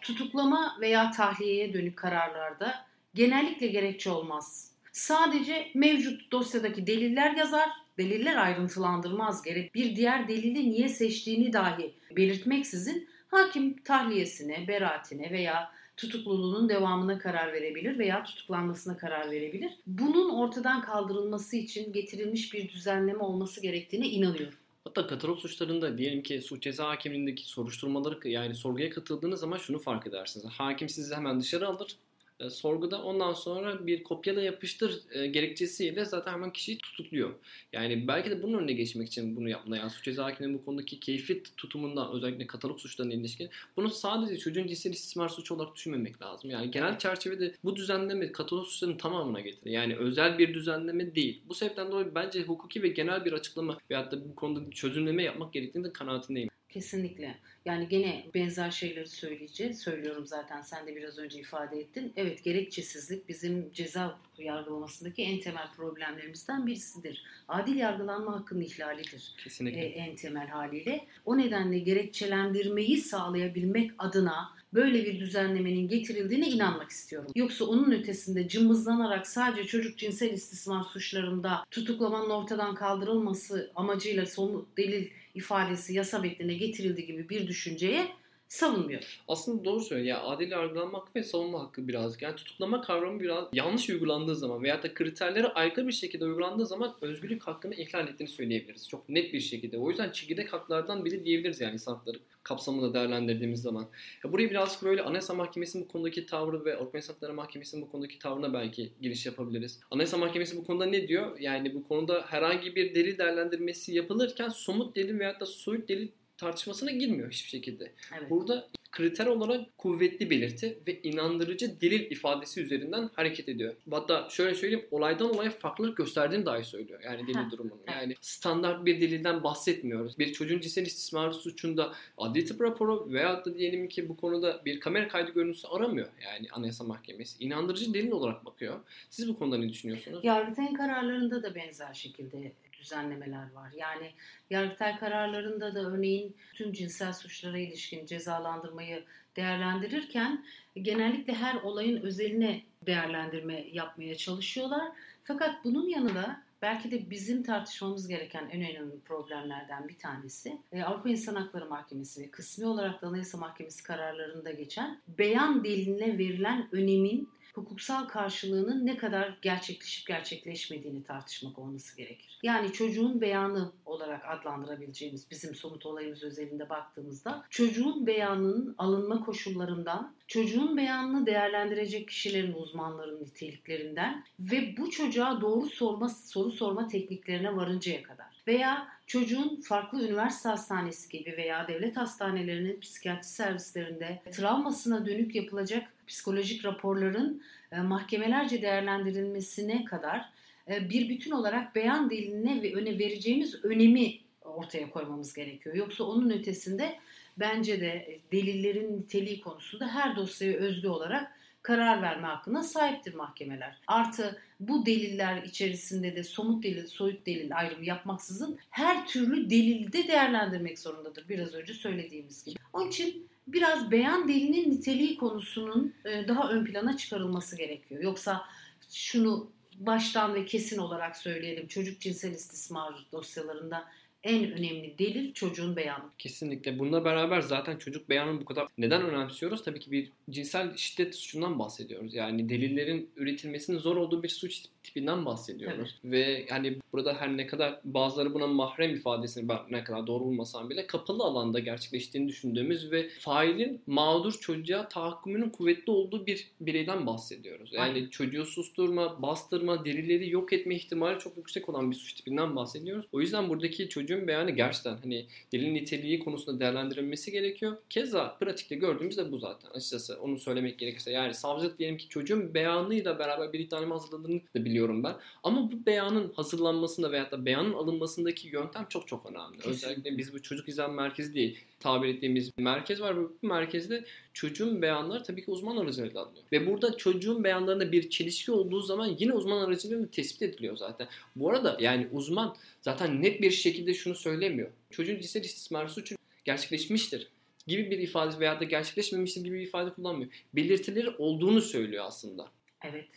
tutuklama 0.00 0.76
veya 0.80 1.10
tahliyeye 1.10 1.72
dönük 1.72 1.96
kararlarda 1.96 2.74
genellikle 3.14 3.66
gerekçe 3.66 4.10
olmaz. 4.10 4.70
Sadece 4.92 5.70
mevcut 5.74 6.32
dosyadaki 6.32 6.86
deliller 6.86 7.36
yazar, 7.36 7.68
deliller 7.98 8.36
ayrıntılandırmaz 8.36 9.42
gerek. 9.42 9.74
Bir 9.74 9.96
diğer 9.96 10.28
delili 10.28 10.70
niye 10.70 10.88
seçtiğini 10.88 11.52
dahi 11.52 11.94
belirtmeksizin 12.16 13.08
Hakim 13.30 13.82
tahliyesine, 13.82 14.68
beraatine 14.68 15.30
veya 15.30 15.72
tutukluluğunun 15.96 16.68
devamına 16.68 17.18
karar 17.18 17.52
verebilir 17.52 17.98
veya 17.98 18.24
tutuklanmasına 18.24 18.96
karar 18.96 19.30
verebilir. 19.30 19.72
Bunun 19.86 20.30
ortadan 20.30 20.82
kaldırılması 20.82 21.56
için 21.56 21.92
getirilmiş 21.92 22.54
bir 22.54 22.68
düzenleme 22.68 23.18
olması 23.18 23.62
gerektiğine 23.62 24.08
inanıyorum. 24.08 24.54
Hatta 24.84 25.06
katalog 25.06 25.38
suçlarında 25.38 25.98
diyelim 25.98 26.22
ki 26.22 26.40
suç 26.40 26.62
ceza 26.62 26.88
hakimliğindeki 26.88 27.48
soruşturmaları 27.48 28.28
yani 28.28 28.54
sorguya 28.54 28.90
katıldığınız 28.90 29.40
zaman 29.40 29.58
şunu 29.58 29.78
fark 29.78 30.06
edersiniz. 30.06 30.46
Hakim 30.46 30.88
sizi 30.88 31.14
hemen 31.14 31.40
dışarı 31.40 31.68
alır 31.68 31.96
e, 32.40 32.50
sorguda 32.50 33.02
ondan 33.02 33.32
sonra 33.32 33.86
bir 33.86 34.02
kopyala 34.02 34.40
yapıştır 34.40 35.02
e, 35.12 35.26
gerekçesiyle 35.26 36.04
zaten 36.04 36.32
hemen 36.32 36.52
kişiyi 36.52 36.78
tutukluyor. 36.78 37.34
Yani 37.72 38.08
belki 38.08 38.30
de 38.30 38.42
bunun 38.42 38.58
önüne 38.58 38.72
geçmek 38.72 39.08
için 39.08 39.36
bunu 39.36 39.48
yapmalı. 39.48 39.78
Yani 39.78 39.90
suç 39.90 40.04
ceza 40.04 40.24
hakiminin 40.24 40.58
bu 40.58 40.64
konudaki 40.64 41.00
keyfi 41.00 41.42
tutumundan 41.56 42.12
özellikle 42.12 42.46
katalog 42.46 42.78
suçlarına 42.78 43.14
ilişkin 43.14 43.50
bunu 43.76 43.90
sadece 43.90 44.38
çocuğun 44.38 44.66
cinsel 44.66 44.92
istismar 44.92 45.28
suçu 45.28 45.54
olarak 45.54 45.74
düşünmemek 45.74 46.22
lazım. 46.22 46.50
Yani 46.50 46.70
genel 46.70 46.98
çerçevede 46.98 47.54
bu 47.64 47.76
düzenleme 47.76 48.32
katalog 48.32 48.66
suçlarının 48.66 48.96
tamamına 48.96 49.40
getirir. 49.40 49.70
Yani 49.70 49.96
özel 49.96 50.38
bir 50.38 50.54
düzenleme 50.54 51.14
değil. 51.14 51.42
Bu 51.48 51.54
sebepten 51.54 51.92
dolayı 51.92 52.14
bence 52.14 52.42
hukuki 52.42 52.82
ve 52.82 52.88
genel 52.88 53.24
bir 53.24 53.32
açıklama 53.32 53.78
veyahut 53.90 54.12
da 54.12 54.28
bu 54.28 54.34
konuda 54.34 54.70
çözümleme 54.70 55.22
yapmak 55.22 55.52
gerektiğini 55.52 55.84
de 55.84 55.92
kanaatindeyim. 55.92 56.50
Kesinlikle. 56.70 57.34
Yani 57.64 57.88
gene 57.88 58.26
benzer 58.34 58.70
şeyleri 58.70 59.08
söyleyeceğiz. 59.08 59.78
Söylüyorum 59.80 60.26
zaten 60.26 60.62
sen 60.62 60.86
de 60.86 60.96
biraz 60.96 61.18
önce 61.18 61.38
ifade 61.38 61.80
ettin. 61.80 62.12
Evet 62.16 62.44
gerekçesizlik 62.44 63.28
bizim 63.28 63.72
ceza 63.72 64.18
yargılamasındaki 64.38 65.22
en 65.22 65.40
temel 65.40 65.70
problemlerimizden 65.76 66.66
birisidir. 66.66 67.24
Adil 67.48 67.76
yargılanma 67.76 68.40
hakkının 68.40 68.60
ihlalidir. 68.60 69.34
Kesinlikle. 69.44 69.80
Ee, 69.80 69.88
en 69.88 70.16
temel 70.16 70.48
haliyle. 70.48 71.06
O 71.24 71.38
nedenle 71.38 71.78
gerekçelendirmeyi 71.78 72.98
sağlayabilmek 72.98 73.90
adına 73.98 74.60
böyle 74.74 75.04
bir 75.04 75.20
düzenlemenin 75.20 75.88
getirildiğine 75.88 76.48
inanmak 76.48 76.90
istiyorum. 76.90 77.30
Yoksa 77.34 77.64
onun 77.64 77.92
ötesinde 77.92 78.48
cımbızlanarak 78.48 79.26
sadece 79.26 79.68
çocuk 79.68 79.98
cinsel 79.98 80.32
istismar 80.32 80.84
suçlarında 80.84 81.64
tutuklamanın 81.70 82.30
ortadan 82.30 82.74
kaldırılması 82.74 83.70
amacıyla 83.74 84.26
somut 84.26 84.76
delil 84.76 85.08
ifadesi 85.34 85.94
yasa 85.94 86.18
metnine 86.18 86.54
getirildiği 86.54 87.06
gibi 87.06 87.28
bir 87.28 87.46
düşünceye 87.46 88.08
savunmuyor. 88.50 89.20
Aslında 89.28 89.64
doğru 89.64 89.80
söylüyor. 89.80 90.08
Ya 90.08 90.22
adil 90.22 90.50
yargılanmak 90.50 91.16
ve 91.16 91.22
savunma 91.22 91.60
hakkı 91.60 91.88
birazcık. 91.88 92.22
Yani 92.22 92.36
tutuklama 92.36 92.80
kavramı 92.80 93.20
biraz 93.20 93.44
yanlış 93.52 93.90
uygulandığı 93.90 94.36
zaman 94.36 94.62
veya 94.62 94.82
da 94.82 94.94
kriterlere 94.94 95.46
aykırı 95.46 95.86
bir 95.86 95.92
şekilde 95.92 96.24
uygulandığı 96.24 96.66
zaman 96.66 96.94
özgürlük 97.00 97.42
hakkını 97.42 97.74
ihlal 97.74 98.08
ettiğini 98.08 98.28
söyleyebiliriz. 98.28 98.88
Çok 98.88 99.08
net 99.08 99.32
bir 99.32 99.40
şekilde. 99.40 99.78
O 99.78 99.88
yüzden 99.88 100.10
çekirdek 100.10 100.52
haklardan 100.52 101.04
biri 101.04 101.24
diyebiliriz 101.24 101.60
yani 101.60 101.72
insan 101.72 101.94
hakları 101.94 102.18
kapsamında 102.42 102.94
değerlendirdiğimiz 102.94 103.62
zaman. 103.62 103.88
Ya 104.24 104.32
burayı 104.32 104.50
birazcık 104.50 104.82
böyle 104.82 105.02
Anayasa 105.02 105.34
Mahkemesi'nin 105.34 105.84
bu 105.84 105.88
konudaki 105.88 106.26
tavrı 106.26 106.64
ve 106.64 106.76
Avrupa 106.76 106.98
İnsan 106.98 107.14
Hakları 107.14 107.34
Mahkemesi'nin 107.34 107.82
bu 107.82 107.90
konudaki 107.90 108.18
tavrına 108.18 108.52
belki 108.52 108.92
giriş 109.02 109.26
yapabiliriz. 109.26 109.80
Anayasa 109.90 110.16
Mahkemesi 110.16 110.56
bu 110.56 110.64
konuda 110.64 110.86
ne 110.86 111.08
diyor? 111.08 111.38
Yani 111.38 111.74
bu 111.74 111.88
konuda 111.88 112.24
herhangi 112.28 112.76
bir 112.76 112.94
delil 112.94 113.18
değerlendirmesi 113.18 113.94
yapılırken 113.94 114.48
somut 114.48 114.96
delil 114.96 115.18
veyahut 115.18 115.40
da 115.40 115.46
soyut 115.46 115.88
delil 115.88 116.08
tartışmasına 116.40 116.90
girmiyor 116.90 117.30
hiçbir 117.30 117.48
şekilde. 117.48 117.92
Evet. 118.18 118.30
Burada 118.30 118.68
kriter 118.92 119.26
olarak 119.26 119.78
kuvvetli 119.78 120.30
belirti 120.30 120.78
ve 120.86 121.02
inandırıcı 121.02 121.80
delil 121.80 122.10
ifadesi 122.10 122.60
üzerinden 122.60 123.10
hareket 123.16 123.48
ediyor. 123.48 123.74
Hatta 123.90 124.28
şöyle 124.30 124.54
söyleyeyim 124.54 124.86
olaydan 124.90 125.30
olaya 125.30 125.50
farklılık 125.50 125.96
gösterdiğini 125.96 126.46
dahi 126.46 126.64
söylüyor. 126.64 127.00
Yani 127.04 127.26
delil 127.26 127.50
durumunun. 127.50 127.80
Yani 127.86 128.14
standart 128.20 128.86
bir 128.86 129.00
delilden 129.00 129.42
bahsetmiyoruz. 129.42 130.18
Bir 130.18 130.32
çocuğun 130.32 130.60
cinsel 130.60 130.86
istismarı 130.86 131.34
suçunda 131.34 131.92
adli 132.18 132.44
tıp 132.44 132.60
raporu 132.60 133.12
veya 133.12 133.44
da 133.44 133.54
diyelim 133.54 133.88
ki 133.88 134.08
bu 134.08 134.16
konuda 134.16 134.62
bir 134.64 134.80
kamera 134.80 135.08
kaydı 135.08 135.30
görüntüsü 135.30 135.68
aramıyor. 135.68 136.08
Yani 136.24 136.46
Anayasa 136.52 136.84
Mahkemesi. 136.84 137.44
inandırıcı 137.44 137.94
delil 137.94 138.10
olarak 138.10 138.44
bakıyor. 138.44 138.80
Siz 139.10 139.28
bu 139.28 139.38
konuda 139.38 139.58
ne 139.58 139.68
düşünüyorsunuz? 139.68 140.24
Yargıtay'ın 140.24 140.74
kararlarında 140.74 141.42
da 141.42 141.54
benzer 141.54 141.94
şekilde 141.94 142.52
düzenlemeler 142.80 143.52
var. 143.52 143.70
Yani 143.76 144.12
Yargıtay 144.50 144.98
kararlarında 144.98 145.74
da 145.74 145.80
örneğin 145.80 146.36
tüm 146.54 146.72
cinsel 146.72 147.12
suçlara 147.12 147.58
ilişkin 147.58 148.06
cezalandırmayı 148.06 149.04
değerlendirirken 149.36 150.44
genellikle 150.82 151.34
her 151.34 151.54
olayın 151.54 152.02
özeline 152.02 152.62
değerlendirme 152.86 153.64
yapmaya 153.72 154.16
çalışıyorlar. 154.16 154.92
Fakat 155.24 155.64
bunun 155.64 155.88
yanında 155.88 156.42
belki 156.62 156.90
de 156.90 157.10
bizim 157.10 157.42
tartışmamız 157.42 158.08
gereken 158.08 158.48
en 158.52 158.70
önemli 158.70 159.00
problemlerden 159.00 159.88
bir 159.88 159.98
tanesi 159.98 160.58
e, 160.72 160.82
Avrupa 160.82 161.08
İnsan 161.08 161.34
Hakları 161.34 161.66
Mahkemesi 161.66 162.22
ve 162.22 162.30
kısmi 162.30 162.66
olarak 162.66 163.02
da 163.02 163.06
Anayasa 163.06 163.38
Mahkemesi 163.38 163.82
kararlarında 163.82 164.50
geçen 164.50 165.00
beyan 165.18 165.64
diline 165.64 166.18
verilen 166.18 166.68
önemin 166.72 167.28
hukuksal 167.54 168.08
karşılığının 168.08 168.86
ne 168.86 168.96
kadar 168.96 169.38
gerçekleşip 169.42 170.06
gerçekleşmediğini 170.06 171.04
tartışmak 171.04 171.58
olması 171.58 171.96
gerekir. 171.96 172.38
Yani 172.42 172.72
çocuğun 172.72 173.20
beyanı 173.20 173.72
olarak 173.86 174.24
adlandırabileceğimiz 174.24 175.30
bizim 175.30 175.54
somut 175.54 175.86
olayımız 175.86 176.22
özelinde 176.22 176.68
baktığımızda 176.68 177.44
çocuğun 177.50 178.06
beyanının 178.06 178.74
alınma 178.78 179.24
koşullarından 179.24 180.14
çocuğun 180.26 180.76
beyanını 180.76 181.26
değerlendirecek 181.26 182.08
kişilerin 182.08 182.52
uzmanların 182.52 183.20
niteliklerinden 183.20 184.24
ve 184.40 184.76
bu 184.76 184.90
çocuğa 184.90 185.40
doğru 185.40 185.66
sorma 185.66 186.08
soru 186.08 186.50
sorma 186.50 186.88
tekniklerine 186.88 187.56
varıncaya 187.56 188.02
kadar 188.02 188.42
veya 188.46 188.88
çocuğun 189.10 189.60
farklı 189.60 190.08
üniversite 190.08 190.48
hastanesi 190.48 191.08
gibi 191.18 191.34
veya 191.36 191.68
devlet 191.68 191.96
hastanelerinin 191.96 192.80
psikiyatri 192.80 193.28
servislerinde 193.28 194.22
travmasına 194.30 195.06
dönük 195.06 195.34
yapılacak 195.34 195.92
psikolojik 196.06 196.64
raporların 196.64 197.42
e, 197.72 197.80
mahkemelerce 197.80 198.62
değerlendirilmesine 198.62 199.84
kadar 199.84 200.28
e, 200.68 200.90
bir 200.90 201.08
bütün 201.08 201.30
olarak 201.30 201.74
beyan 201.74 202.10
diline 202.10 202.62
ve 202.62 202.74
öne 202.74 202.98
vereceğimiz 202.98 203.64
önemi 203.64 204.14
ortaya 204.44 204.90
koymamız 204.90 205.34
gerekiyor. 205.34 205.76
Yoksa 205.76 206.04
onun 206.04 206.30
ötesinde 206.30 206.98
bence 207.36 207.80
de 207.80 208.18
delillerin 208.32 208.98
niteliği 208.98 209.40
konusunda 209.40 209.88
her 209.88 210.16
dosyaya 210.16 210.58
özgü 210.58 210.88
olarak 210.88 211.32
karar 211.62 212.02
verme 212.02 212.26
hakkına 212.26 212.62
sahiptir 212.62 213.14
mahkemeler. 213.14 213.78
Artı 213.86 214.42
bu 214.60 214.86
deliller 214.86 215.42
içerisinde 215.42 216.16
de 216.16 216.22
somut 216.22 216.64
delil, 216.64 216.86
soyut 216.86 217.26
delil 217.26 217.56
ayrımı 217.56 217.84
yapmaksızın 217.84 218.58
her 218.70 219.06
türlü 219.06 219.50
delili 219.50 219.92
de 219.92 220.08
değerlendirmek 220.08 220.78
zorundadır. 220.78 221.28
Biraz 221.28 221.54
önce 221.54 221.74
söylediğimiz 221.74 222.44
gibi. 222.44 222.56
Onun 222.72 222.88
için 222.88 223.28
biraz 223.46 223.90
beyan 223.90 224.28
delinin 224.28 224.70
niteliği 224.70 225.16
konusunun 225.16 225.94
e, 226.04 226.28
daha 226.28 226.50
ön 226.50 226.64
plana 226.64 226.96
çıkarılması 226.96 227.56
gerekiyor. 227.56 228.02
Yoksa 228.02 228.42
şunu 228.90 229.50
baştan 229.74 230.34
ve 230.34 230.44
kesin 230.44 230.78
olarak 230.78 231.16
söyleyelim. 231.16 231.66
Çocuk 231.66 232.00
cinsel 232.00 232.30
istismar 232.30 233.06
dosyalarında 233.12 233.84
en 234.24 234.52
önemli 234.52 234.98
delil 234.98 235.32
çocuğun 235.32 235.76
beyanı. 235.76 236.04
Kesinlikle. 236.18 236.78
Bununla 236.78 237.04
beraber 237.04 237.40
zaten 237.40 237.76
çocuk 237.76 238.08
beyanını 238.08 238.40
bu 238.40 238.44
kadar 238.44 238.68
neden 238.78 239.02
önemsiyoruz? 239.02 239.64
Tabii 239.64 239.80
ki 239.80 239.90
bir 239.90 240.10
cinsel 240.30 240.76
şiddet 240.76 241.14
suçundan 241.14 241.58
bahsediyoruz. 241.58 242.14
Yani 242.14 242.48
delillerin 242.48 243.10
üretilmesinin 243.16 243.78
zor 243.78 243.96
olduğu 243.96 244.22
bir 244.22 244.28
suç 244.28 244.64
tipinden 244.82 245.26
bahsediyoruz. 245.26 245.98
Tabii. 246.02 246.12
Ve 246.12 246.46
hani 246.50 246.78
burada 246.92 247.14
her 247.14 247.36
ne 247.36 247.46
kadar 247.46 247.80
bazıları 247.84 248.34
buna 248.34 248.46
mahrem 248.46 248.94
ifadesini 248.94 249.52
ne 249.70 249.84
kadar 249.84 250.06
doğru 250.06 250.24
bulmasam 250.24 250.70
bile 250.70 250.86
kapalı 250.86 251.22
alanda 251.24 251.58
gerçekleştiğini 251.58 252.28
düşündüğümüz 252.28 252.90
ve 252.92 253.08
failin 253.20 253.80
mağdur 253.86 254.32
çocuğa 254.40 254.88
tahakkümünün 254.88 255.50
kuvvetli 255.50 255.90
olduğu 255.90 256.26
bir 256.26 256.50
bireyden 256.60 257.06
bahsediyoruz. 257.06 257.72
Yani 257.72 257.92
Aynen. 257.94 258.08
çocuğu 258.08 258.44
susturma, 258.46 259.22
bastırma, 259.22 259.84
delilleri 259.84 260.30
yok 260.30 260.52
etme 260.52 260.74
ihtimali 260.74 261.18
çok 261.18 261.36
yüksek 261.36 261.68
olan 261.68 261.90
bir 261.90 261.96
suç 261.96 262.12
tipinden 262.12 262.56
bahsediyoruz. 262.56 263.06
O 263.12 263.20
yüzden 263.20 263.48
buradaki 263.48 263.88
çocuğun 264.10 264.28
beyanı 264.28 264.50
gerçekten 264.50 264.96
hani 264.96 265.26
delil 265.52 265.72
niteliği 265.72 266.18
konusunda 266.18 266.60
değerlendirilmesi 266.60 267.32
gerekiyor. 267.32 267.76
Keza 267.90 268.36
pratikte 268.40 268.74
gördüğümüz 268.74 269.16
de 269.16 269.32
bu 269.32 269.38
zaten 269.38 269.70
açıkçası 269.70 270.20
onu 270.20 270.38
söylemek 270.38 270.78
gerekirse. 270.78 271.10
Yani 271.10 271.34
savcılık 271.34 271.78
diyelim 271.78 271.96
ki 271.96 272.08
çocuğun 272.08 272.54
beyanıyla 272.54 273.18
beraber 273.18 273.52
bir 273.52 273.58
iddianame 273.58 273.94
hazırladığını 273.94 274.40
da 274.56 274.64
biliyorum 274.64 275.04
ben. 275.04 275.14
Ama 275.42 275.72
bu 275.72 275.86
beyanın 275.86 276.32
hazırlanmasında 276.32 277.12
veyahut 277.12 277.32
da 277.32 277.46
beyanın 277.46 277.72
alınmasındaki 277.72 278.48
yöntem 278.48 278.86
çok 278.88 279.08
çok 279.08 279.26
önemli. 279.26 279.56
Kesinlikle. 279.56 279.70
Özellikle 279.70 280.18
biz 280.18 280.34
bu 280.34 280.42
çocuk 280.42 280.68
izlem 280.68 280.94
merkezi 280.94 281.34
değil 281.34 281.58
tabir 281.80 282.08
ettiğimiz 282.08 282.58
bir 282.58 282.62
merkez 282.62 283.00
var. 283.00 283.16
Bu 283.16 283.36
merkezde 283.42 284.04
çocuğun 284.32 284.82
beyanları 284.82 285.22
tabii 285.22 285.44
ki 285.44 285.50
uzman 285.50 285.76
aracılığıyla 285.76 286.20
alınıyor. 286.20 286.44
Ve 286.52 286.66
burada 286.66 286.96
çocuğun 286.96 287.44
beyanlarında 287.44 287.92
bir 287.92 288.10
çelişki 288.10 288.52
olduğu 288.52 288.80
zaman 288.80 289.16
yine 289.18 289.32
uzman 289.32 289.60
aracılığıyla 289.66 290.10
tespit 290.10 290.42
ediliyor 290.42 290.76
zaten. 290.76 291.08
Bu 291.36 291.50
arada 291.50 291.76
yani 291.80 292.08
uzman 292.12 292.56
zaten 292.82 293.22
net 293.22 293.42
bir 293.42 293.50
şekilde 293.50 293.94
şunu 293.94 294.14
söylemiyor. 294.14 294.70
Çocuğun 294.90 295.20
cinsel 295.20 295.44
istismar 295.44 295.88
suçu 295.88 296.16
gerçekleşmiştir 296.44 297.28
gibi 297.66 297.90
bir 297.90 297.98
ifade 297.98 298.40
veya 298.40 298.60
da 298.60 298.64
gerçekleşmemiştir 298.64 299.44
gibi 299.44 299.56
bir 299.56 299.66
ifade 299.66 299.90
kullanmıyor. 299.90 300.30
Belirtileri 300.54 301.10
olduğunu 301.10 301.60
söylüyor 301.60 302.04
aslında. 302.06 302.48
Evet. 302.84 303.08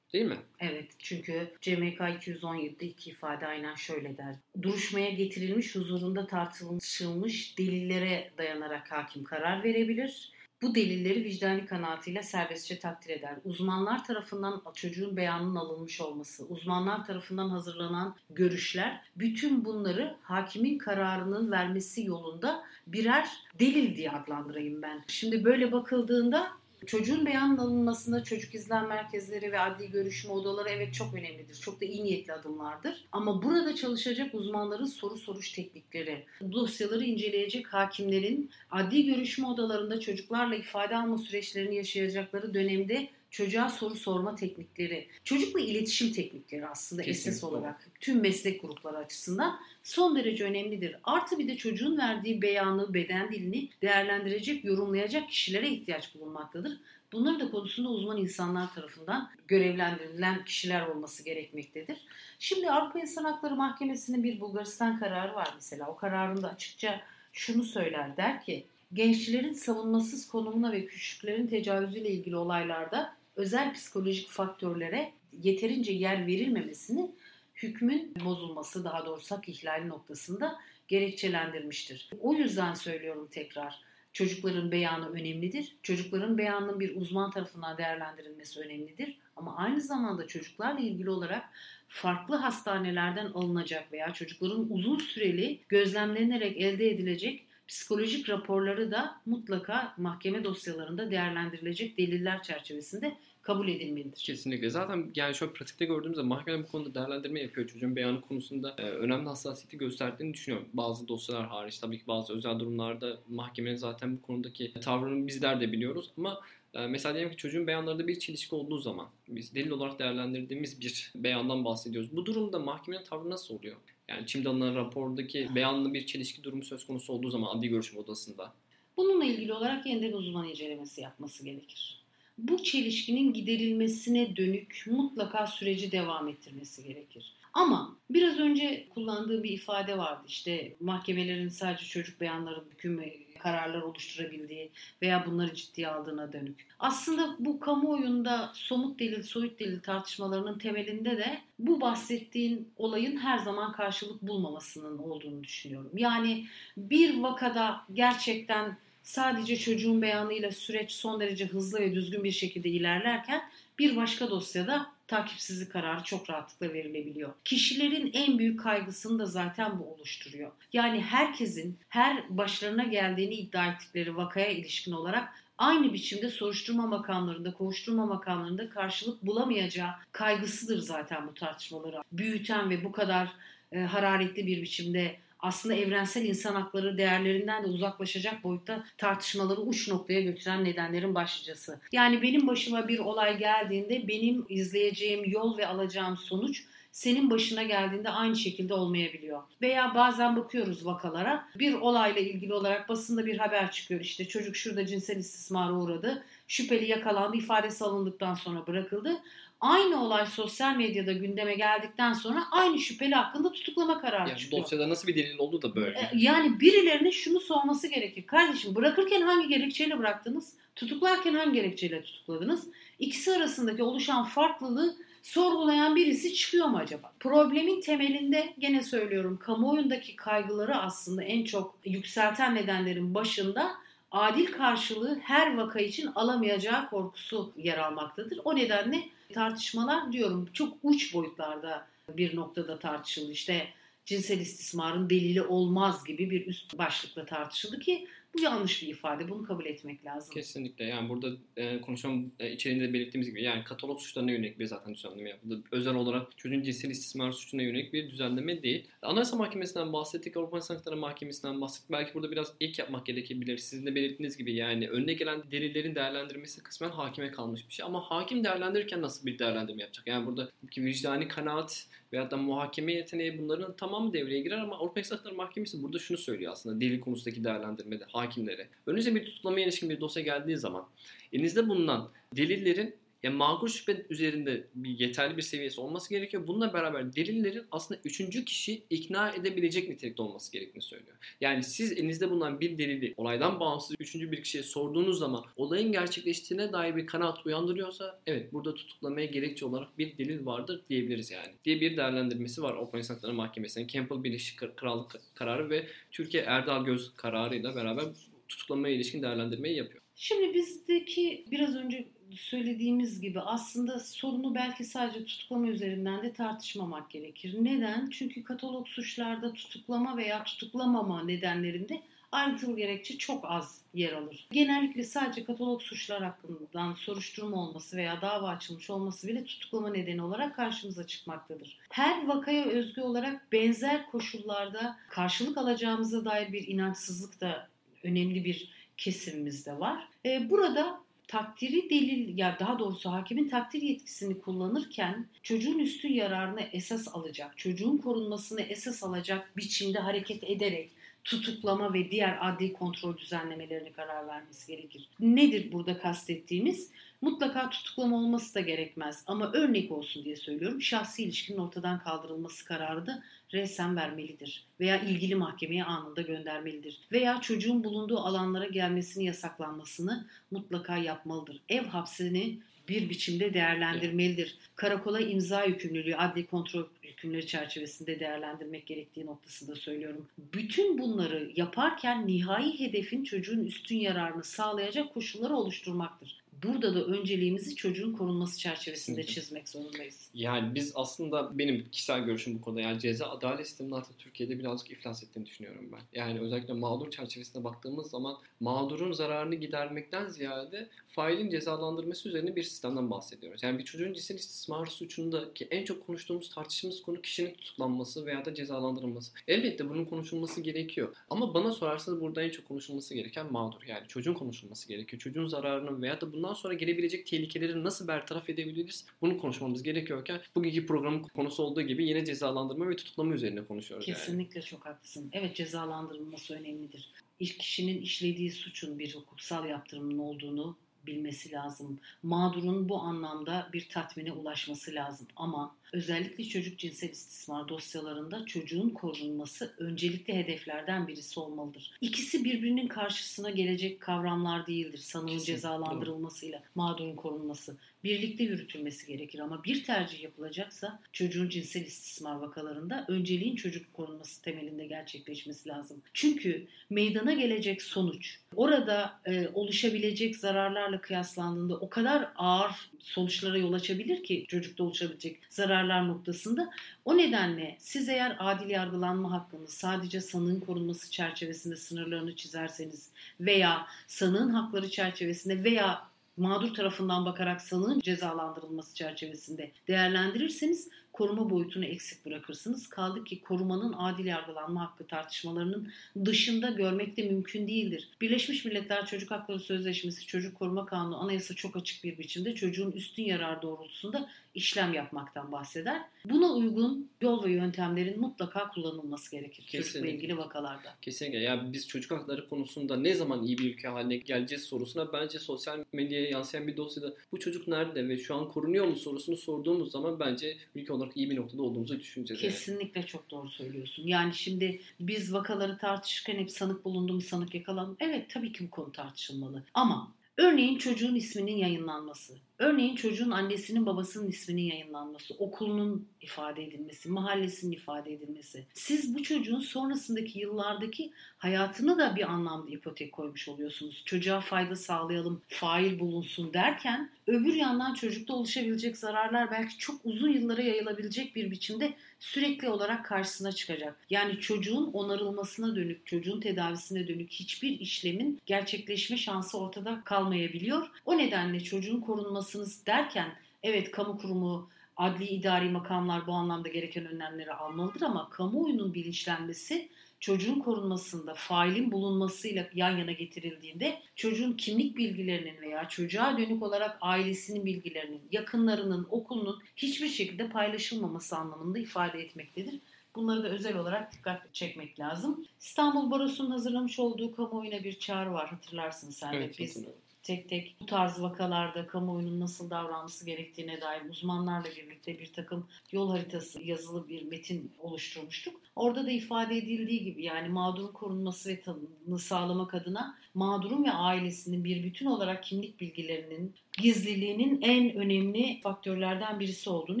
Değil 0.12 0.24
mi? 0.24 0.36
Evet 0.60 0.90
çünkü 0.98 1.50
CMK 1.60 2.00
217'de 2.00 2.86
iki 2.86 3.10
ifade 3.10 3.46
aynen 3.46 3.74
şöyle 3.74 4.16
der. 4.16 4.34
Duruşmaya 4.62 5.10
getirilmiş 5.10 5.74
huzurunda 5.74 6.26
tartışılmış 6.26 7.58
delillere 7.58 8.30
dayanarak 8.38 8.92
hakim 8.92 9.24
karar 9.24 9.64
verebilir. 9.64 10.32
Bu 10.62 10.74
delilleri 10.74 11.24
vicdani 11.24 11.66
kanaatiyle 11.66 12.22
serbestçe 12.22 12.78
takdir 12.78 13.10
eder. 13.10 13.36
Uzmanlar 13.44 14.04
tarafından 14.04 14.62
çocuğun 14.74 15.16
beyanının 15.16 15.56
alınmış 15.56 16.00
olması, 16.00 16.46
uzmanlar 16.46 17.04
tarafından 17.04 17.48
hazırlanan 17.48 18.16
görüşler, 18.30 19.00
bütün 19.16 19.64
bunları 19.64 20.16
hakimin 20.22 20.78
kararının 20.78 21.50
vermesi 21.52 22.04
yolunda 22.04 22.64
birer 22.86 23.28
delil 23.58 23.96
diye 23.96 24.10
adlandırayım 24.10 24.82
ben. 24.82 25.04
Şimdi 25.06 25.44
böyle 25.44 25.72
bakıldığında 25.72 26.52
Çocuğun 26.86 27.26
beyanın 27.26 27.58
alınmasında 27.58 28.24
çocuk 28.24 28.54
izlem 28.54 28.86
merkezleri 28.86 29.52
ve 29.52 29.60
adli 29.60 29.90
görüşme 29.90 30.32
odaları 30.32 30.68
evet 30.68 30.94
çok 30.94 31.14
önemlidir. 31.14 31.54
Çok 31.54 31.80
da 31.80 31.84
iyi 31.84 32.04
niyetli 32.04 32.32
adımlardır. 32.32 33.04
Ama 33.12 33.42
burada 33.42 33.74
çalışacak 33.74 34.34
uzmanların 34.34 34.84
soru 34.84 35.16
soruş 35.16 35.52
teknikleri, 35.52 36.24
dosyaları 36.52 37.04
inceleyecek 37.04 37.66
hakimlerin 37.66 38.50
adli 38.70 39.06
görüşme 39.06 39.46
odalarında 39.46 40.00
çocuklarla 40.00 40.54
ifade 40.54 40.96
alma 40.96 41.18
süreçlerini 41.18 41.76
yaşayacakları 41.76 42.54
dönemde 42.54 43.08
çocuğa 43.36 43.68
soru 43.68 43.94
sorma 43.94 44.34
teknikleri, 44.34 45.08
çocukla 45.24 45.60
iletişim 45.60 46.12
teknikleri 46.12 46.66
aslında 46.66 47.02
Kesinlikle. 47.02 47.30
esas 47.30 47.44
olarak 47.44 47.88
tüm 48.00 48.20
meslek 48.20 48.62
grupları 48.62 48.96
açısından 48.96 49.60
son 49.82 50.16
derece 50.16 50.44
önemlidir. 50.44 50.96
Artı 51.04 51.38
bir 51.38 51.48
de 51.48 51.56
çocuğun 51.56 51.98
verdiği 51.98 52.42
beyanı, 52.42 52.94
beden 52.94 53.32
dilini 53.32 53.68
değerlendirecek, 53.82 54.64
yorumlayacak 54.64 55.28
kişilere 55.28 55.68
ihtiyaç 55.68 56.14
bulunmaktadır. 56.14 56.80
Bunların 57.12 57.40
da 57.40 57.50
konusunda 57.50 57.88
uzman 57.88 58.16
insanlar 58.16 58.74
tarafından 58.74 59.30
görevlendirilen 59.48 60.44
kişiler 60.44 60.86
olması 60.86 61.24
gerekmektedir. 61.24 61.96
Şimdi 62.38 62.70
Avrupa 62.70 62.98
İnsan 62.98 63.24
Hakları 63.24 63.56
Mahkemesi'nin 63.56 64.24
bir 64.24 64.40
Bulgaristan 64.40 64.98
kararı 64.98 65.34
var 65.34 65.48
mesela. 65.54 65.86
O 65.86 65.96
kararında 65.96 66.48
açıkça 66.48 67.00
şunu 67.32 67.64
söyler 67.64 68.16
der 68.16 68.42
ki 68.42 68.66
gençlerin 68.92 69.52
savunmasız 69.52 70.28
konumuna 70.28 70.72
ve 70.72 70.86
küçüklerin 70.86 71.46
tecavüzüyle 71.46 72.10
ilgili 72.10 72.36
olaylarda 72.36 73.16
özel 73.36 73.74
psikolojik 73.74 74.28
faktörlere 74.28 75.12
yeterince 75.42 75.92
yer 75.92 76.26
verilmemesini 76.26 77.10
hükmün 77.54 78.14
bozulması 78.24 78.84
daha 78.84 79.06
doğrusu 79.06 79.36
hak 79.36 79.48
ihlali 79.48 79.88
noktasında 79.88 80.58
gerekçelendirmiştir. 80.88 82.10
O 82.20 82.34
yüzden 82.34 82.74
söylüyorum 82.74 83.28
tekrar 83.30 83.80
çocukların 84.12 84.72
beyanı 84.72 85.10
önemlidir. 85.10 85.76
Çocukların 85.82 86.38
beyanının 86.38 86.80
bir 86.80 86.96
uzman 86.96 87.30
tarafından 87.30 87.78
değerlendirilmesi 87.78 88.60
önemlidir. 88.60 89.18
Ama 89.36 89.56
aynı 89.56 89.80
zamanda 89.80 90.26
çocuklarla 90.26 90.80
ilgili 90.80 91.10
olarak 91.10 91.44
farklı 91.88 92.36
hastanelerden 92.36 93.26
alınacak 93.26 93.92
veya 93.92 94.12
çocukların 94.12 94.66
uzun 94.70 94.98
süreli 94.98 95.60
gözlemlenerek 95.68 96.56
elde 96.56 96.90
edilecek 96.90 97.46
psikolojik 97.68 98.28
raporları 98.28 98.90
da 98.90 99.20
mutlaka 99.26 99.94
mahkeme 99.96 100.44
dosyalarında 100.44 101.10
değerlendirilecek 101.10 101.98
deliller 101.98 102.42
çerçevesinde 102.42 103.16
kabul 103.46 103.68
edilmelidir. 103.68 104.22
Kesinlikle. 104.22 104.70
Zaten 104.70 105.10
yani 105.14 105.34
şöyle 105.34 105.52
pratikte 105.52 105.84
gördüğümüzde 105.84 106.22
mahkeme 106.22 106.62
bu 106.62 106.66
konuda 106.66 106.94
değerlendirme 106.94 107.40
yapıyor. 107.40 107.68
Çocuğun 107.68 107.96
beyanı 107.96 108.20
konusunda 108.20 108.74
e, 108.78 108.82
önemli 108.82 109.28
hassasiyeti 109.28 109.78
gösterdiğini 109.78 110.34
düşünüyorum. 110.34 110.68
Bazı 110.72 111.08
dosyalar 111.08 111.46
hariç 111.46 111.78
tabii 111.78 111.98
ki 111.98 112.06
bazı 112.06 112.34
özel 112.34 112.58
durumlarda 112.58 113.18
mahkemenin 113.28 113.76
zaten 113.76 114.16
bu 114.16 114.22
konudaki 114.22 114.72
tavrını 114.80 115.26
bizler 115.26 115.60
de 115.60 115.72
biliyoruz 115.72 116.10
ama 116.18 116.40
e, 116.74 116.86
Mesela 116.86 117.14
diyelim 117.14 117.30
ki 117.30 117.36
çocuğun 117.36 117.66
beyanlarında 117.66 118.06
bir 118.06 118.18
çelişki 118.18 118.54
olduğu 118.54 118.78
zaman 118.78 119.06
biz 119.28 119.54
delil 119.54 119.70
olarak 119.70 119.98
değerlendirdiğimiz 119.98 120.80
bir 120.80 121.12
beyandan 121.14 121.64
bahsediyoruz. 121.64 122.16
Bu 122.16 122.26
durumda 122.26 122.58
mahkemenin 122.58 123.04
tavrı 123.04 123.30
nasıl 123.30 123.54
oluyor? 123.54 123.76
Yani 124.08 124.28
şimdi 124.28 124.48
alınan 124.48 124.74
rapordaki 124.74 125.48
beyanlı 125.54 125.94
bir 125.94 126.06
çelişki 126.06 126.42
durumu 126.42 126.64
söz 126.64 126.86
konusu 126.86 127.12
olduğu 127.12 127.30
zaman 127.30 127.58
adli 127.58 127.68
görüşme 127.68 128.00
odasında. 128.00 128.52
Bununla 128.96 129.24
ilgili 129.24 129.52
olarak 129.52 129.86
yeniden 129.86 130.12
uzman 130.12 130.48
incelemesi 130.48 131.00
yapması 131.00 131.44
gerekir. 131.44 132.05
Bu 132.38 132.62
çelişkinin 132.62 133.32
giderilmesine 133.32 134.36
dönük 134.36 134.84
mutlaka 134.86 135.46
süreci 135.46 135.92
devam 135.92 136.28
ettirmesi 136.28 136.84
gerekir. 136.84 137.36
Ama 137.52 137.96
biraz 138.10 138.38
önce 138.38 138.86
kullandığı 138.94 139.42
bir 139.42 139.50
ifade 139.50 139.98
vardı 139.98 140.22
işte 140.26 140.76
mahkemelerin 140.80 141.48
sadece 141.48 141.84
çocuk 141.84 142.20
beyanları 142.20 142.64
hüküm 142.70 143.00
kararlar 143.38 143.82
oluşturabildiği 143.82 144.70
veya 145.02 145.26
bunları 145.26 145.54
ciddiye 145.54 145.88
aldığına 145.88 146.32
dönük. 146.32 146.66
Aslında 146.78 147.36
bu 147.38 147.60
kamuoyunda 147.60 148.50
somut 148.54 149.00
delil, 149.00 149.22
soyut 149.22 149.60
delil 149.60 149.80
tartışmalarının 149.80 150.58
temelinde 150.58 151.16
de 151.16 151.40
bu 151.58 151.80
bahsettiğin 151.80 152.68
olayın 152.76 153.16
her 153.16 153.38
zaman 153.38 153.72
karşılık 153.72 154.22
bulmamasının 154.22 154.98
olduğunu 154.98 155.44
düşünüyorum. 155.44 155.90
Yani 155.96 156.46
bir 156.76 157.22
vakada 157.22 157.80
gerçekten 157.92 158.76
sadece 159.06 159.56
çocuğun 159.56 160.02
beyanıyla 160.02 160.50
süreç 160.50 160.92
son 160.92 161.20
derece 161.20 161.46
hızlı 161.46 161.80
ve 161.80 161.94
düzgün 161.94 162.24
bir 162.24 162.30
şekilde 162.30 162.68
ilerlerken 162.68 163.42
bir 163.78 163.96
başka 163.96 164.30
dosyada 164.30 164.86
takipsizlik 165.06 165.72
kararı 165.72 166.02
çok 166.02 166.30
rahatlıkla 166.30 166.72
verilebiliyor. 166.72 167.32
Kişilerin 167.44 168.10
en 168.12 168.38
büyük 168.38 168.60
kaygısını 168.60 169.18
da 169.18 169.26
zaten 169.26 169.78
bu 169.78 169.84
oluşturuyor. 169.94 170.52
Yani 170.72 171.00
herkesin 171.00 171.78
her 171.88 172.36
başlarına 172.36 172.84
geldiğini 172.84 173.34
iddia 173.34 173.66
ettikleri 173.66 174.16
vakaya 174.16 174.48
ilişkin 174.48 174.92
olarak 174.92 175.28
aynı 175.58 175.92
biçimde 175.92 176.28
soruşturma 176.28 176.86
makamlarında, 176.86 177.54
kovuşturma 177.54 178.06
makamlarında 178.06 178.70
karşılık 178.70 179.26
bulamayacağı 179.26 179.90
kaygısıdır 180.12 180.78
zaten 180.78 181.26
bu 181.26 181.34
tartışmaları 181.34 182.02
büyüten 182.12 182.70
ve 182.70 182.84
bu 182.84 182.92
kadar 182.92 183.28
e, 183.72 183.80
hararetli 183.80 184.46
bir 184.46 184.62
biçimde 184.62 185.16
aslında 185.40 185.74
evrensel 185.74 186.24
insan 186.24 186.54
hakları 186.54 186.98
değerlerinden 186.98 187.64
de 187.64 187.66
uzaklaşacak 187.66 188.44
boyutta 188.44 188.84
tartışmaları 188.98 189.60
uç 189.60 189.88
noktaya 189.88 190.20
götüren 190.20 190.64
nedenlerin 190.64 191.14
başlıcası. 191.14 191.80
Yani 191.92 192.22
benim 192.22 192.46
başıma 192.46 192.88
bir 192.88 192.98
olay 192.98 193.38
geldiğinde 193.38 194.08
benim 194.08 194.46
izleyeceğim 194.48 195.30
yol 195.30 195.58
ve 195.58 195.66
alacağım 195.66 196.16
sonuç 196.16 196.64
senin 196.96 197.30
başına 197.30 197.62
geldiğinde 197.62 198.10
aynı 198.10 198.36
şekilde 198.36 198.74
olmayabiliyor. 198.74 199.42
Veya 199.62 199.94
bazen 199.94 200.36
bakıyoruz 200.36 200.86
vakalara 200.86 201.48
bir 201.58 201.74
olayla 201.74 202.20
ilgili 202.20 202.54
olarak 202.54 202.88
basında 202.88 203.26
bir 203.26 203.38
haber 203.38 203.70
çıkıyor. 203.70 204.00
İşte 204.00 204.28
çocuk 204.28 204.56
şurada 204.56 204.86
cinsel 204.86 205.16
istismara 205.16 205.72
uğradı. 205.72 206.24
Şüpheli 206.48 206.86
yakalandı, 206.90 207.36
ifadesi 207.36 207.84
alındıktan 207.84 208.34
sonra 208.34 208.66
bırakıldı. 208.66 209.22
Aynı 209.60 210.04
olay 210.04 210.26
sosyal 210.26 210.76
medyada 210.76 211.12
gündeme 211.12 211.54
geldikten 211.54 212.12
sonra 212.12 212.44
aynı 212.50 212.78
şüpheli 212.78 213.14
hakkında 213.14 213.52
tutuklama 213.52 214.00
kararı 214.00 214.28
yani 214.28 214.38
çıkıyor. 214.38 214.62
Dosyada 214.62 214.88
nasıl 214.88 215.08
bir 215.08 215.16
delil 215.16 215.38
olduğu 215.38 215.62
da 215.62 215.76
böyle. 215.76 215.98
E, 215.98 216.10
yani 216.14 216.60
birilerinin 216.60 217.10
şunu 217.10 217.40
sorması 217.40 217.88
gerekir. 217.88 218.26
Kardeşim 218.26 218.74
bırakırken 218.74 219.20
hangi 219.20 219.48
gerekçeyle 219.48 219.98
bıraktınız? 219.98 220.54
Tutuklarken 220.76 221.34
hangi 221.34 221.52
gerekçeyle 221.52 222.02
tutukladınız? 222.02 222.68
İkisi 222.98 223.32
arasındaki 223.32 223.82
oluşan 223.82 224.24
farklılığı 224.24 224.96
sorgulayan 225.26 225.96
birisi 225.96 226.34
çıkıyor 226.34 226.66
mu 226.66 226.76
acaba? 226.76 227.12
Problemin 227.20 227.80
temelinde 227.80 228.54
gene 228.58 228.82
söylüyorum 228.82 229.38
kamuoyundaki 229.38 230.16
kaygıları 230.16 230.76
aslında 230.76 231.22
en 231.22 231.44
çok 231.44 231.78
yükselten 231.84 232.54
nedenlerin 232.54 233.14
başında 233.14 233.72
adil 234.10 234.46
karşılığı 234.46 235.20
her 235.22 235.56
vaka 235.56 235.80
için 235.80 236.10
alamayacağı 236.14 236.90
korkusu 236.90 237.52
yer 237.56 237.78
almaktadır. 237.78 238.40
O 238.44 238.56
nedenle 238.56 239.02
tartışmalar 239.34 240.12
diyorum 240.12 240.48
çok 240.52 240.76
uç 240.82 241.14
boyutlarda 241.14 241.86
bir 242.08 242.36
noktada 242.36 242.78
tartışıldı. 242.78 243.32
İşte 243.32 243.68
cinsel 244.04 244.40
istismarın 244.40 245.10
delili 245.10 245.42
olmaz 245.42 246.04
gibi 246.04 246.30
bir 246.30 246.46
üst 246.46 246.78
başlıkla 246.78 247.24
tartışıldı 247.24 247.78
ki 247.78 248.06
bu 248.38 248.42
yanlış 248.42 248.82
bir 248.82 248.88
ifade. 248.88 249.28
Bunu 249.28 249.42
kabul 249.42 249.66
etmek 249.66 250.04
lazım. 250.04 250.34
Kesinlikle. 250.34 250.84
Yani 250.84 251.08
burada 251.08 251.28
e, 251.56 251.80
konuşmanın 251.80 252.32
e, 252.38 252.52
içeriğinde 252.52 252.92
belirttiğimiz 252.92 253.30
gibi 253.30 253.42
yani 253.42 253.64
katalog 253.64 254.00
suçlarına 254.00 254.30
yönelik 254.30 254.58
bir 254.58 254.66
zaten 254.66 254.94
düzenleme 254.94 255.30
yapıldı. 255.30 255.62
Özel 255.72 255.94
olarak 255.94 256.38
çocuğun 256.38 256.62
cinsel 256.62 256.90
istismar 256.90 257.32
suçuna 257.32 257.62
yönelik 257.62 257.92
bir 257.92 258.10
düzenleme 258.10 258.62
değil. 258.62 258.88
Anayasa 259.02 259.36
Mahkemesi'nden 259.36 259.92
bahsettik, 259.92 260.36
Avrupa 260.36 260.56
İnsan 260.56 260.74
Hakları 260.76 260.96
Mahkemesi'nden 260.96 261.60
bahsettik. 261.60 261.90
Belki 261.90 262.14
burada 262.14 262.30
biraz 262.30 262.52
ilk 262.60 262.78
yapmak 262.78 263.06
gerekebilir. 263.06 263.58
Sizin 263.58 263.86
de 263.86 263.94
belirttiğiniz 263.94 264.36
gibi 264.36 264.54
yani 264.54 264.88
önüne 264.88 265.12
gelen 265.12 265.50
delillerin 265.50 265.94
değerlendirmesi 265.94 266.62
kısmen 266.62 266.90
hakime 266.90 267.30
kalmış 267.30 267.68
bir 267.68 267.72
şey. 267.72 267.86
Ama 267.86 268.00
hakim 268.00 268.44
değerlendirirken 268.44 269.02
nasıl 269.02 269.26
bir 269.26 269.38
değerlendirme 269.38 269.82
yapacak? 269.82 270.06
Yani 270.06 270.26
burada 270.26 270.50
vicdani 270.78 271.28
kanaat 271.28 271.86
veyahut 272.12 272.30
da 272.30 272.36
muhakeme 272.36 272.92
yeteneği 272.92 273.38
bunların 273.38 273.76
tamamı 273.76 274.12
devreye 274.12 274.40
girer 274.40 274.58
ama 274.58 274.78
Avrupa 274.78 275.00
İnsan 275.00 275.16
Hakları 275.16 275.34
Mahkemesi 275.34 275.82
burada 275.82 275.98
şunu 275.98 276.18
söylüyor 276.18 276.52
aslında 276.52 276.80
delil 276.80 277.00
konusundaki 277.00 277.44
değerlendirmede 277.44 278.04
hakimlere. 278.08 278.68
Önünüze 278.86 279.14
bir 279.14 279.24
tutuklamaya 279.24 279.64
ilişkin 279.64 279.90
bir 279.90 280.00
dosya 280.00 280.22
geldiği 280.22 280.56
zaman 280.56 280.86
elinizde 281.32 281.68
bulunan 281.68 282.10
delillerin 282.36 282.96
yani 283.22 283.36
makul 283.36 283.68
şüphe 283.68 284.06
üzerinde 284.10 284.66
bir 284.74 284.98
yeterli 284.98 285.36
bir 285.36 285.42
seviyesi 285.42 285.80
olması 285.80 286.10
gerekiyor. 286.10 286.46
Bununla 286.46 286.72
beraber 286.72 287.16
delillerin 287.16 287.64
aslında 287.70 288.00
üçüncü 288.04 288.44
kişi 288.44 288.82
ikna 288.90 289.30
edebilecek 289.30 289.88
nitelikte 289.88 290.22
olması 290.22 290.52
gerektiğini 290.52 290.82
söylüyor. 290.82 291.16
Yani 291.40 291.62
siz 291.62 291.92
elinizde 291.92 292.30
bulunan 292.30 292.60
bir 292.60 292.78
delili 292.78 293.14
olaydan 293.16 293.60
bağımsız 293.60 293.96
üçüncü 293.98 294.32
bir 294.32 294.42
kişiye 294.42 294.62
sorduğunuz 294.62 295.18
zaman 295.18 295.44
olayın 295.56 295.92
gerçekleştiğine 295.92 296.72
dair 296.72 296.96
bir 296.96 297.06
kanaat 297.06 297.46
uyandırıyorsa 297.46 298.20
evet 298.26 298.52
burada 298.52 298.74
tutuklamaya 298.74 299.26
gerekçe 299.26 299.66
olarak 299.66 299.98
bir 299.98 300.18
delil 300.18 300.46
vardır 300.46 300.82
diyebiliriz 300.90 301.30
yani. 301.30 301.54
Diye 301.64 301.80
bir 301.80 301.96
değerlendirmesi 301.96 302.62
var 302.62 302.74
Avrupa 302.74 302.98
İnsan 302.98 303.14
Hakları 303.14 303.32
Mahkemesi'nin 303.32 303.86
Campbell 303.86 304.24
Birleşik 304.24 304.76
Krallık 304.76 305.20
kararı 305.34 305.70
ve 305.70 305.86
Türkiye 306.10 306.42
Erdal 306.42 306.84
Göz 306.84 307.12
kararıyla 307.16 307.76
beraber 307.76 308.04
tutuklamaya 308.48 308.94
ilişkin 308.94 309.22
değerlendirmeyi 309.22 309.76
yapıyor. 309.76 310.02
Şimdi 310.16 310.54
bizdeki 310.54 311.44
biraz 311.50 311.76
önce 311.76 312.08
söylediğimiz 312.32 313.20
gibi 313.20 313.40
aslında 313.40 314.00
sorunu 314.00 314.54
belki 314.54 314.84
sadece 314.84 315.24
tutuklama 315.24 315.68
üzerinden 315.68 316.22
de 316.22 316.32
tartışmamak 316.32 317.10
gerekir. 317.10 317.56
Neden? 317.60 318.10
Çünkü 318.10 318.44
katalog 318.44 318.88
suçlarda 318.88 319.52
tutuklama 319.52 320.16
veya 320.16 320.44
tutuklamama 320.44 321.24
nedenlerinde 321.24 322.02
ayrıntılı 322.32 322.76
gerekçe 322.76 323.18
çok 323.18 323.44
az 323.44 323.80
yer 323.94 324.12
alır. 324.12 324.46
Genellikle 324.50 325.04
sadece 325.04 325.44
katalog 325.44 325.82
suçlar 325.82 326.22
hakkından 326.22 326.92
soruşturma 326.92 327.56
olması 327.56 327.96
veya 327.96 328.20
dava 328.20 328.48
açılmış 328.48 328.90
olması 328.90 329.28
bile 329.28 329.44
tutuklama 329.44 329.90
nedeni 329.90 330.22
olarak 330.22 330.56
karşımıza 330.56 331.06
çıkmaktadır. 331.06 331.78
Her 331.90 332.26
vakaya 332.26 332.64
özgü 332.64 333.00
olarak 333.00 333.52
benzer 333.52 334.10
koşullarda 334.10 334.96
karşılık 335.10 335.58
alacağımıza 335.58 336.24
dair 336.24 336.52
bir 336.52 336.68
inançsızlık 336.68 337.40
da 337.40 337.68
önemli 338.02 338.44
bir 338.44 338.70
kesimimizde 338.96 339.80
var. 339.80 340.08
Ee, 340.26 340.50
burada 340.50 341.05
takdiri 341.28 341.90
delil 341.90 342.38
ya 342.38 342.56
daha 342.60 342.78
doğrusu 342.78 343.12
hakimin 343.12 343.48
takdir 343.48 343.82
yetkisini 343.82 344.40
kullanırken 344.40 345.26
çocuğun 345.42 345.78
üstün 345.78 346.12
yararını 346.12 346.60
esas 346.72 347.08
alacak, 347.08 347.58
çocuğun 347.58 347.98
korunmasını 347.98 348.60
esas 348.60 349.02
alacak 349.02 349.56
biçimde 349.56 349.98
hareket 349.98 350.44
ederek 350.44 350.90
tutuklama 351.26 351.94
ve 351.94 352.10
diğer 352.10 352.38
adli 352.40 352.72
kontrol 352.72 353.16
düzenlemelerine 353.16 353.92
karar 353.92 354.28
vermesi 354.28 354.66
gerekir. 354.72 355.08
Nedir 355.20 355.72
burada 355.72 355.98
kastettiğimiz? 355.98 356.90
Mutlaka 357.20 357.70
tutuklama 357.70 358.16
olması 358.16 358.54
da 358.54 358.60
gerekmez 358.60 359.24
ama 359.26 359.52
örnek 359.52 359.92
olsun 359.92 360.24
diye 360.24 360.36
söylüyorum. 360.36 360.82
Şahsi 360.82 361.22
ilişkinin 361.22 361.58
ortadan 361.58 361.98
kaldırılması 361.98 362.64
kararı 362.64 363.06
da 363.06 363.22
resen 363.52 363.96
vermelidir 363.96 364.64
veya 364.80 365.02
ilgili 365.02 365.34
mahkemeye 365.34 365.84
anında 365.84 366.22
göndermelidir 366.22 367.00
veya 367.12 367.40
çocuğun 367.40 367.84
bulunduğu 367.84 368.18
alanlara 368.18 368.66
gelmesini 368.66 369.24
yasaklanmasını 369.24 370.26
mutlaka 370.50 370.96
yapmalıdır. 370.96 371.60
Ev 371.68 371.84
hapsini 371.84 372.58
bir 372.88 373.10
biçimde 373.10 373.54
değerlendirmelidir. 373.54 374.56
Karakola 374.76 375.20
imza 375.20 375.64
yükümlülüğü, 375.64 376.16
adli 376.16 376.46
kontrol 376.46 376.84
yükümlülüğü 377.02 377.46
çerçevesinde 377.46 378.20
değerlendirmek 378.20 378.86
gerektiği 378.86 379.26
noktasında 379.26 379.76
söylüyorum. 379.76 380.26
Bütün 380.54 380.98
bunları 380.98 381.52
yaparken 381.56 382.26
nihai 382.26 382.80
hedefin 382.80 383.24
çocuğun 383.24 383.64
üstün 383.64 383.96
yararını 383.96 384.44
sağlayacak 384.44 385.14
koşulları 385.14 385.56
oluşturmaktır 385.56 386.45
burada 386.62 386.94
da 386.94 387.04
önceliğimizi 387.04 387.76
çocuğun 387.76 388.12
korunması 388.12 388.58
çerçevesinde 388.58 389.20
Kesinlikle. 389.20 389.42
çizmek 389.42 389.68
zorundayız. 389.68 390.30
Yani 390.34 390.74
biz 390.74 390.92
aslında 390.94 391.58
benim 391.58 391.90
kişisel 391.90 392.20
görüşüm 392.20 392.54
bu 392.54 392.60
konuda 392.60 392.80
yani 392.80 393.00
ceza 393.00 393.26
adalet 393.26 393.66
sisteminin 393.66 393.94
artık 393.94 394.18
Türkiye'de 394.18 394.58
birazcık 394.58 394.90
iflas 394.90 395.22
ettiğini 395.22 395.46
düşünüyorum 395.46 395.92
ben. 395.92 396.20
Yani 396.20 396.40
özellikle 396.40 396.72
mağdur 396.72 397.10
çerçevesine 397.10 397.64
baktığımız 397.64 398.10
zaman 398.10 398.36
mağdurun 398.60 399.12
zararını 399.12 399.54
gidermekten 399.54 400.28
ziyade 400.28 400.88
failin 401.08 401.50
cezalandırması 401.50 402.28
üzerine 402.28 402.56
bir 402.56 402.62
sistemden 402.62 403.10
bahsediyoruz. 403.10 403.62
Yani 403.62 403.78
bir 403.78 403.84
çocuğun 403.84 404.12
cinsel 404.12 404.34
istismar 404.34 404.86
suçundaki 404.86 405.64
en 405.70 405.84
çok 405.84 406.06
konuştuğumuz 406.06 406.50
tartıştığımız 406.54 407.02
konu 407.02 407.22
kişinin 407.22 407.54
tutuklanması 407.54 408.26
veya 408.26 408.44
da 408.44 408.54
cezalandırılması. 408.54 409.32
Elbette 409.48 409.88
bunun 409.88 410.04
konuşulması 410.04 410.60
gerekiyor. 410.60 411.16
Ama 411.30 411.54
bana 411.54 411.72
sorarsanız 411.72 412.20
burada 412.20 412.42
en 412.42 412.50
çok 412.50 412.68
konuşulması 412.68 413.14
gereken 413.14 413.52
mağdur. 413.52 413.82
Yani 413.86 414.08
çocuğun 414.08 414.34
konuşulması 414.34 414.88
gerekiyor. 414.88 415.20
Çocuğun 415.20 415.46
zararını 415.46 416.02
veya 416.02 416.20
da 416.20 416.32
bundan 416.32 416.45
sonra 416.54 416.74
gelebilecek 416.74 417.26
tehlikeleri 417.26 417.84
nasıl 417.84 418.08
bertaraf 418.08 418.50
edebiliriz? 418.50 419.06
Bunu 419.20 419.38
konuşmamız 419.38 419.82
gerekiyorken 419.82 420.40
bugünkü 420.54 420.86
programın 420.86 421.22
konusu 421.22 421.62
olduğu 421.62 421.82
gibi 421.82 422.08
yine 422.08 422.24
cezalandırma 422.24 422.88
ve 422.88 422.96
tutuklama 422.96 423.34
üzerine 423.34 423.64
konuşuyoruz. 423.64 424.06
Kesinlikle 424.06 424.60
yani. 424.60 424.68
çok 424.68 424.86
haklısın. 424.86 425.30
Evet 425.32 425.56
cezalandırılması 425.56 426.54
önemlidir. 426.54 427.12
İlk 427.40 427.60
kişinin 427.60 428.00
işlediği 428.00 428.50
suçun 428.50 428.98
bir 428.98 429.14
hukuksal 429.14 429.68
yaptırımın 429.68 430.18
olduğunu 430.18 430.76
bilmesi 431.06 431.52
lazım. 431.52 431.98
Mağdurun 432.22 432.88
bu 432.88 433.00
anlamda 433.00 433.68
bir 433.72 433.88
tatmine 433.88 434.32
ulaşması 434.32 434.94
lazım. 434.94 435.26
Ama 435.36 435.76
özellikle 435.92 436.44
çocuk 436.44 436.78
cinsel 436.78 437.10
istismar 437.10 437.68
dosyalarında 437.68 438.46
çocuğun 438.46 438.90
korunması 438.90 439.74
öncelikli 439.78 440.34
hedeflerden 440.34 441.08
birisi 441.08 441.40
olmalıdır. 441.40 441.92
İkisi 442.00 442.44
birbirinin 442.44 442.88
karşısına 442.88 443.50
gelecek 443.50 444.00
kavramlar 444.00 444.66
değildir. 444.66 444.98
Sanığın 444.98 445.38
cezalandırılmasıyla 445.38 446.62
mağdurun 446.74 447.16
korunması. 447.16 447.76
Birlikte 448.04 448.44
yürütülmesi 448.44 449.06
gerekir 449.06 449.38
ama 449.38 449.64
bir 449.64 449.84
tercih 449.84 450.22
yapılacaksa 450.22 451.00
çocuğun 451.12 451.48
cinsel 451.48 451.82
istismar 451.82 452.36
vakalarında 452.36 453.04
önceliğin 453.08 453.56
çocuk 453.56 453.94
korunması 453.94 454.42
temelinde 454.42 454.86
gerçekleşmesi 454.86 455.68
lazım. 455.68 456.02
Çünkü 456.14 456.66
meydana 456.90 457.32
gelecek 457.32 457.82
sonuç, 457.82 458.38
orada 458.56 459.20
e, 459.24 459.48
oluşabilecek 459.54 460.36
zararlarla 460.36 461.00
kıyaslandığında 461.00 461.76
o 461.76 461.88
kadar 461.88 462.32
ağır 462.36 462.72
sonuçlara 462.98 463.58
yol 463.58 463.72
açabilir 463.72 464.24
ki 464.24 464.44
çocukta 464.48 464.84
oluşabilecek 464.84 465.40
zararlar 465.48 466.08
noktasında. 466.08 466.70
O 467.04 467.16
nedenle 467.16 467.76
siz 467.78 468.08
eğer 468.08 468.36
adil 468.38 468.70
yargılanma 468.70 469.32
hakkını 469.32 469.68
sadece 469.68 470.20
sanığın 470.20 470.60
korunması 470.60 471.10
çerçevesinde 471.10 471.76
sınırlarını 471.76 472.36
çizerseniz 472.36 473.10
veya 473.40 473.86
sanığın 474.06 474.50
hakları 474.50 474.90
çerçevesinde 474.90 475.64
veya 475.64 476.15
mağdur 476.36 476.74
tarafından 476.74 477.24
bakarak 477.24 477.60
sanığın 477.60 478.00
cezalandırılması 478.00 478.94
çerçevesinde 478.94 479.72
değerlendirirseniz 479.88 480.88
koruma 481.16 481.50
boyutunu 481.50 481.84
eksik 481.84 482.26
bırakırsınız. 482.26 482.88
Kaldı 482.88 483.24
ki 483.24 483.40
korumanın 483.40 483.92
adil 483.92 484.24
yargılanma 484.24 484.80
hakkı 484.80 485.06
tartışmalarının 485.06 485.92
dışında 486.24 486.70
görmek 486.70 487.16
de 487.16 487.22
mümkün 487.22 487.68
değildir. 487.68 488.08
Birleşmiş 488.20 488.64
Milletler 488.64 489.06
Çocuk 489.06 489.30
Hakları 489.30 489.60
Sözleşmesi, 489.60 490.26
Çocuk 490.26 490.58
Koruma 490.58 490.86
Kanunu, 490.86 491.22
anayasa 491.22 491.54
çok 491.54 491.76
açık 491.76 492.04
bir 492.04 492.18
biçimde 492.18 492.54
çocuğun 492.54 492.92
üstün 492.92 493.22
yarar 493.22 493.62
doğrultusunda 493.62 494.28
işlem 494.56 494.94
yapmaktan 494.94 495.52
bahseder. 495.52 496.02
Buna 496.24 496.52
uygun 496.52 497.10
yol 497.20 497.44
ve 497.44 497.52
yöntemlerin 497.52 498.20
mutlaka 498.20 498.68
kullanılması 498.68 499.30
gerekir 499.30 499.64
Kesinlikle. 499.66 499.82
çocukla 499.82 500.08
ilgili 500.08 500.36
vakalarda. 500.36 500.94
Kesinlikle. 501.02 501.38
Ya 501.38 501.72
biz 501.72 501.88
çocuk 501.88 502.10
hakları 502.10 502.48
konusunda 502.48 502.96
ne 502.96 503.14
zaman 503.14 503.42
iyi 503.42 503.58
bir 503.58 503.74
ülke 503.74 503.88
haline 503.88 504.16
geleceğiz 504.16 504.64
sorusuna 504.64 505.12
bence 505.12 505.38
sosyal 505.38 505.84
medyaya 505.92 506.28
yansıyan 506.28 506.66
bir 506.66 506.76
dosyada 506.76 507.14
bu 507.32 507.40
çocuk 507.40 507.68
nerede 507.68 508.08
ve 508.08 508.16
şu 508.16 508.34
an 508.34 508.48
korunuyor 508.48 508.86
mu 508.86 508.96
sorusunu 508.96 509.36
sorduğumuz 509.36 509.90
zaman 509.90 510.20
bence 510.20 510.56
ülke 510.74 510.92
olarak 510.92 511.05
iyi 511.14 511.30
bir 511.30 511.36
noktada 511.36 511.62
olduğumuzu 511.62 512.00
düşüneceğiz. 512.00 512.42
Kesinlikle 512.42 513.00
yani. 513.00 513.08
çok 513.08 513.30
doğru 513.30 513.48
söylüyorsun. 513.48 514.06
Yani 514.06 514.34
şimdi 514.34 514.80
biz 515.00 515.32
vakaları 515.32 515.78
tartışırken 515.78 516.38
hep 516.38 516.50
sanık 516.50 516.84
bulundu 516.84 517.12
mu 517.12 517.20
sanık 517.20 517.54
yakalandı. 517.54 517.96
Evet 518.00 518.30
tabii 518.30 518.52
ki 518.52 518.64
bu 518.66 518.70
konu 518.70 518.92
tartışılmalı. 518.92 519.64
Ama 519.74 520.12
örneğin 520.38 520.78
çocuğun 520.78 521.14
isminin 521.14 521.56
yayınlanması 521.56 522.34
Örneğin 522.58 522.96
çocuğun 522.96 523.30
annesinin 523.30 523.86
babasının 523.86 524.28
isminin 524.28 524.62
yayınlanması, 524.62 525.34
okulunun 525.38 526.08
ifade 526.20 526.64
edilmesi, 526.64 527.10
mahallesinin 527.10 527.72
ifade 527.72 528.12
edilmesi. 528.12 528.66
Siz 528.74 529.14
bu 529.14 529.22
çocuğun 529.22 529.60
sonrasındaki 529.60 530.38
yıllardaki 530.38 531.12
hayatını 531.38 531.98
da 531.98 532.16
bir 532.16 532.30
anlamda 532.30 532.70
ipotek 532.70 533.12
koymuş 533.12 533.48
oluyorsunuz. 533.48 534.02
Çocuğa 534.06 534.40
fayda 534.40 534.76
sağlayalım, 534.76 535.42
fail 535.48 535.98
bulunsun 535.98 536.54
derken 536.54 537.10
öbür 537.26 537.54
yandan 537.54 537.94
çocukta 537.94 538.34
oluşabilecek 538.34 538.96
zararlar 538.96 539.50
belki 539.50 539.78
çok 539.78 540.00
uzun 540.04 540.32
yıllara 540.32 540.62
yayılabilecek 540.62 541.36
bir 541.36 541.50
biçimde 541.50 541.94
sürekli 542.20 542.68
olarak 542.68 543.04
karşısına 543.04 543.52
çıkacak. 543.52 543.96
Yani 544.10 544.40
çocuğun 544.40 544.90
onarılmasına 544.92 545.76
dönük, 545.76 546.06
çocuğun 546.06 546.40
tedavisine 546.40 547.08
dönük 547.08 547.30
hiçbir 547.30 547.80
işlemin 547.80 548.40
gerçekleşme 548.46 549.16
şansı 549.16 549.58
ortada 549.58 550.02
kalmayabiliyor. 550.04 550.90
O 551.04 551.18
nedenle 551.18 551.60
çocuğun 551.60 552.00
korunması 552.00 552.46
almalısınız 552.46 552.86
derken 552.86 553.28
evet 553.62 553.90
kamu 553.90 554.18
kurumu, 554.18 554.68
adli 554.96 555.24
idari 555.24 555.70
makamlar 555.70 556.26
bu 556.26 556.32
anlamda 556.32 556.68
gereken 556.68 557.06
önlemleri 557.06 557.52
almalıdır 557.52 558.02
ama 558.02 558.30
kamuoyunun 558.30 558.94
bilinçlenmesi 558.94 559.88
çocuğun 560.20 560.58
korunmasında 560.58 561.34
failin 561.34 561.92
bulunmasıyla 561.92 562.68
yan 562.74 562.96
yana 562.96 563.12
getirildiğinde 563.12 564.02
çocuğun 564.16 564.52
kimlik 564.52 564.96
bilgilerinin 564.96 565.60
veya 565.60 565.88
çocuğa 565.88 566.38
dönük 566.38 566.62
olarak 566.62 566.98
ailesinin 567.00 567.64
bilgilerinin, 567.64 568.22
yakınlarının, 568.32 569.06
okulunun 569.10 569.62
hiçbir 569.76 570.08
şekilde 570.08 570.48
paylaşılmaması 570.48 571.36
anlamında 571.36 571.78
ifade 571.78 572.22
etmektedir. 572.22 572.80
Bunları 573.14 573.42
da 573.42 573.48
özel 573.48 573.76
olarak 573.76 574.12
dikkat 574.12 574.54
çekmek 574.54 575.00
lazım. 575.00 575.46
İstanbul 575.60 576.10
Barosu'nun 576.10 576.50
hazırlamış 576.50 576.98
olduğu 576.98 577.36
kamuoyuna 577.36 577.84
bir 577.84 577.98
çağrı 577.98 578.32
var 578.32 578.48
hatırlarsın 578.48 579.10
sen 579.10 579.32
de. 579.32 579.36
Evet, 579.36 579.58
Biz 579.58 579.84
tek 580.26 580.48
tek 580.48 580.76
bu 580.80 580.86
tarz 580.86 581.22
vakalarda 581.22 581.86
kamuoyunun 581.86 582.40
nasıl 582.40 582.70
davranması 582.70 583.26
gerektiğine 583.26 583.80
dair 583.80 584.10
uzmanlarla 584.10 584.64
birlikte 584.64 585.18
bir 585.18 585.32
takım 585.32 585.66
yol 585.92 586.10
haritası 586.10 586.62
yazılı 586.62 587.08
bir 587.08 587.22
metin 587.22 587.72
oluşturmuştuk. 587.78 588.60
Orada 588.76 589.06
da 589.06 589.10
ifade 589.10 589.56
edildiği 589.56 590.04
gibi 590.04 590.24
yani 590.24 590.48
mağdurun 590.48 590.92
korunması 590.92 591.48
ve 591.48 591.60
tanımını 591.60 592.18
sağlamak 592.18 592.74
adına 592.74 593.18
mağdurun 593.36 593.84
ve 593.84 593.90
ailesinin 593.90 594.64
bir 594.64 594.84
bütün 594.84 595.06
olarak 595.06 595.44
kimlik 595.44 595.80
bilgilerinin 595.80 596.54
gizliliğinin 596.78 597.60
en 597.62 597.96
önemli 597.96 598.60
faktörlerden 598.62 599.40
birisi 599.40 599.70
olduğunu 599.70 600.00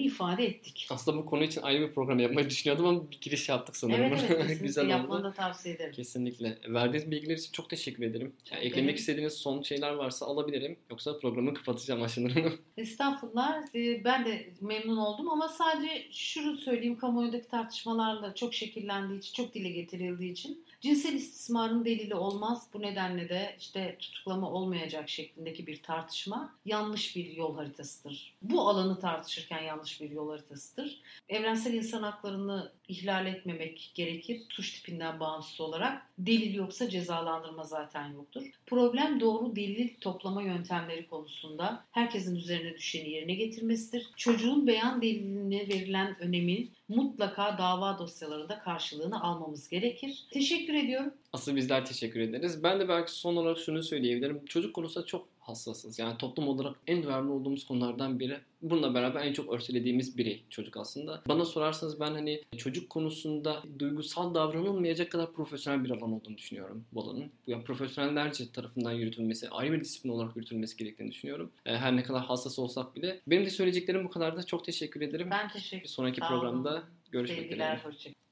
ifade 0.00 0.46
ettik. 0.46 0.86
Aslında 0.90 1.18
bu 1.18 1.26
konu 1.26 1.44
için 1.44 1.62
ayrı 1.62 1.88
bir 1.88 1.94
program 1.94 2.18
yapmayı 2.18 2.50
düşünüyordum 2.50 2.86
ama 2.86 3.10
bir 3.10 3.20
giriş 3.20 3.48
yaptık 3.48 3.76
sanırım. 3.76 4.04
Evet 4.04 4.24
evet 4.28 4.60
Güzel 4.62 4.88
yapmanı 4.88 5.24
da 5.24 5.32
tavsiye 5.32 5.74
ederim. 5.74 5.92
Kesinlikle. 5.92 6.58
Verdiğiniz 6.68 7.10
bilgiler 7.10 7.36
için 7.36 7.52
çok 7.52 7.70
teşekkür 7.70 8.02
ederim. 8.02 8.32
Yani 8.52 8.64
eklemek 8.64 8.90
evet. 8.90 9.00
istediğiniz 9.00 9.32
son 9.32 9.62
şeyler 9.62 9.92
varsa 9.92 10.26
alabilirim. 10.26 10.76
Yoksa 10.90 11.18
programı 11.18 11.54
kapatacağım 11.54 12.02
aşırı. 12.02 12.52
Estağfurullah. 12.76 13.74
Ee, 13.74 14.04
ben 14.04 14.24
de 14.24 14.50
memnun 14.60 14.96
oldum 14.96 15.30
ama 15.30 15.48
sadece 15.48 16.06
şunu 16.12 16.56
söyleyeyim 16.56 16.98
kamuoyundaki 16.98 17.48
tartışmalarla 17.48 18.34
çok 18.34 18.54
şekillendiği 18.54 19.18
için, 19.18 19.32
çok 19.34 19.54
dile 19.54 19.68
getirildiği 19.68 20.32
için 20.32 20.65
Cinsel 20.80 21.12
istismarın 21.12 21.84
delili 21.84 22.14
olmaz. 22.14 22.68
Bu 22.74 22.82
nedenle 22.82 23.28
de 23.28 23.56
işte 23.60 23.96
tutuklama 23.98 24.50
olmayacak 24.50 25.08
şeklindeki 25.08 25.66
bir 25.66 25.82
tartışma 25.82 26.54
yanlış 26.64 27.16
bir 27.16 27.36
yol 27.36 27.56
haritasıdır. 27.56 28.34
Bu 28.42 28.68
alanı 28.68 29.00
tartışırken 29.00 29.62
yanlış 29.62 30.00
bir 30.00 30.10
yol 30.10 30.30
haritasıdır. 30.30 31.00
Evrensel 31.28 31.74
insan 31.74 32.02
haklarını 32.02 32.72
ihlal 32.88 33.26
etmemek 33.26 33.90
gerekir. 33.94 34.42
Suç 34.48 34.72
tipinden 34.72 35.20
bağımsız 35.20 35.60
olarak. 35.60 36.02
Delil 36.18 36.54
yoksa 36.54 36.90
cezalandırma 36.90 37.64
zaten 37.64 38.12
yoktur. 38.12 38.42
Problem 38.66 39.20
doğru 39.20 39.56
delil 39.56 39.90
toplama 40.00 40.42
yöntemleri 40.42 41.08
konusunda 41.08 41.84
herkesin 41.90 42.36
üzerine 42.36 42.74
düşeni 42.74 43.10
yerine 43.10 43.34
getirmesidir. 43.34 44.10
Çocuğun 44.16 44.66
beyan 44.66 45.02
deliline 45.02 45.68
verilen 45.68 46.16
önemin 46.20 46.70
mutlaka 46.88 47.58
dava 47.58 47.98
dosyalarında 47.98 48.58
karşılığını 48.58 49.22
almamız 49.22 49.68
gerekir. 49.68 50.26
Teşekkür 50.30 50.74
ediyorum. 50.74 51.14
Asıl 51.32 51.56
bizler 51.56 51.86
teşekkür 51.86 52.20
ederiz. 52.20 52.62
Ben 52.62 52.80
de 52.80 52.88
belki 52.88 53.12
son 53.12 53.36
olarak 53.36 53.58
şunu 53.58 53.82
söyleyebilirim. 53.82 54.44
Çocuk 54.44 54.74
konusunda 54.74 55.06
çok 55.06 55.35
hassasız. 55.48 55.98
Yani 55.98 56.18
toplum 56.18 56.48
olarak 56.48 56.76
en 56.86 57.02
duyarlı 57.02 57.32
olduğumuz 57.32 57.66
konulardan 57.66 58.20
biri. 58.20 58.38
Bununla 58.62 58.94
beraber 58.94 59.24
en 59.24 59.32
çok 59.32 59.52
örselediğimiz 59.52 60.18
birey 60.18 60.42
çocuk 60.50 60.76
aslında. 60.76 61.22
Bana 61.28 61.44
sorarsanız 61.44 62.00
ben 62.00 62.10
hani 62.12 62.42
çocuk 62.56 62.90
konusunda 62.90 63.62
duygusal 63.78 64.34
davranılmayacak 64.34 65.12
kadar 65.12 65.32
profesyonel 65.32 65.84
bir 65.84 65.90
alan 65.90 66.12
olduğunu 66.12 66.36
düşünüyorum 66.36 66.84
bu 66.92 67.02
alanın. 67.02 67.30
Yani 67.46 67.64
profesyonellerce 67.64 68.52
tarafından 68.52 68.92
yürütülmesi, 68.92 69.48
ayrı 69.48 69.72
bir 69.72 69.80
disiplin 69.80 70.10
olarak 70.10 70.36
yürütülmesi 70.36 70.76
gerektiğini 70.76 71.10
düşünüyorum. 71.10 71.50
E, 71.66 71.76
her 71.76 71.96
ne 71.96 72.02
kadar 72.02 72.24
hassas 72.24 72.58
olsak 72.58 72.96
bile. 72.96 73.20
Benim 73.26 73.46
de 73.46 73.50
söyleyeceklerim 73.50 74.04
bu 74.04 74.10
kadar 74.10 74.36
da 74.36 74.42
çok 74.42 74.64
teşekkür 74.64 75.00
ederim. 75.00 75.28
Ben 75.30 75.48
teşekkür 75.48 75.68
ederim. 75.68 75.82
Bir 75.84 75.88
sonraki 75.88 76.20
Sağ 76.20 76.28
programda 76.28 76.70
olun. 76.70 76.82
görüşmek 77.10 77.38
Sevgiler, 77.38 77.76
üzere. 77.76 77.88
Hoşçakalın. 77.92 78.25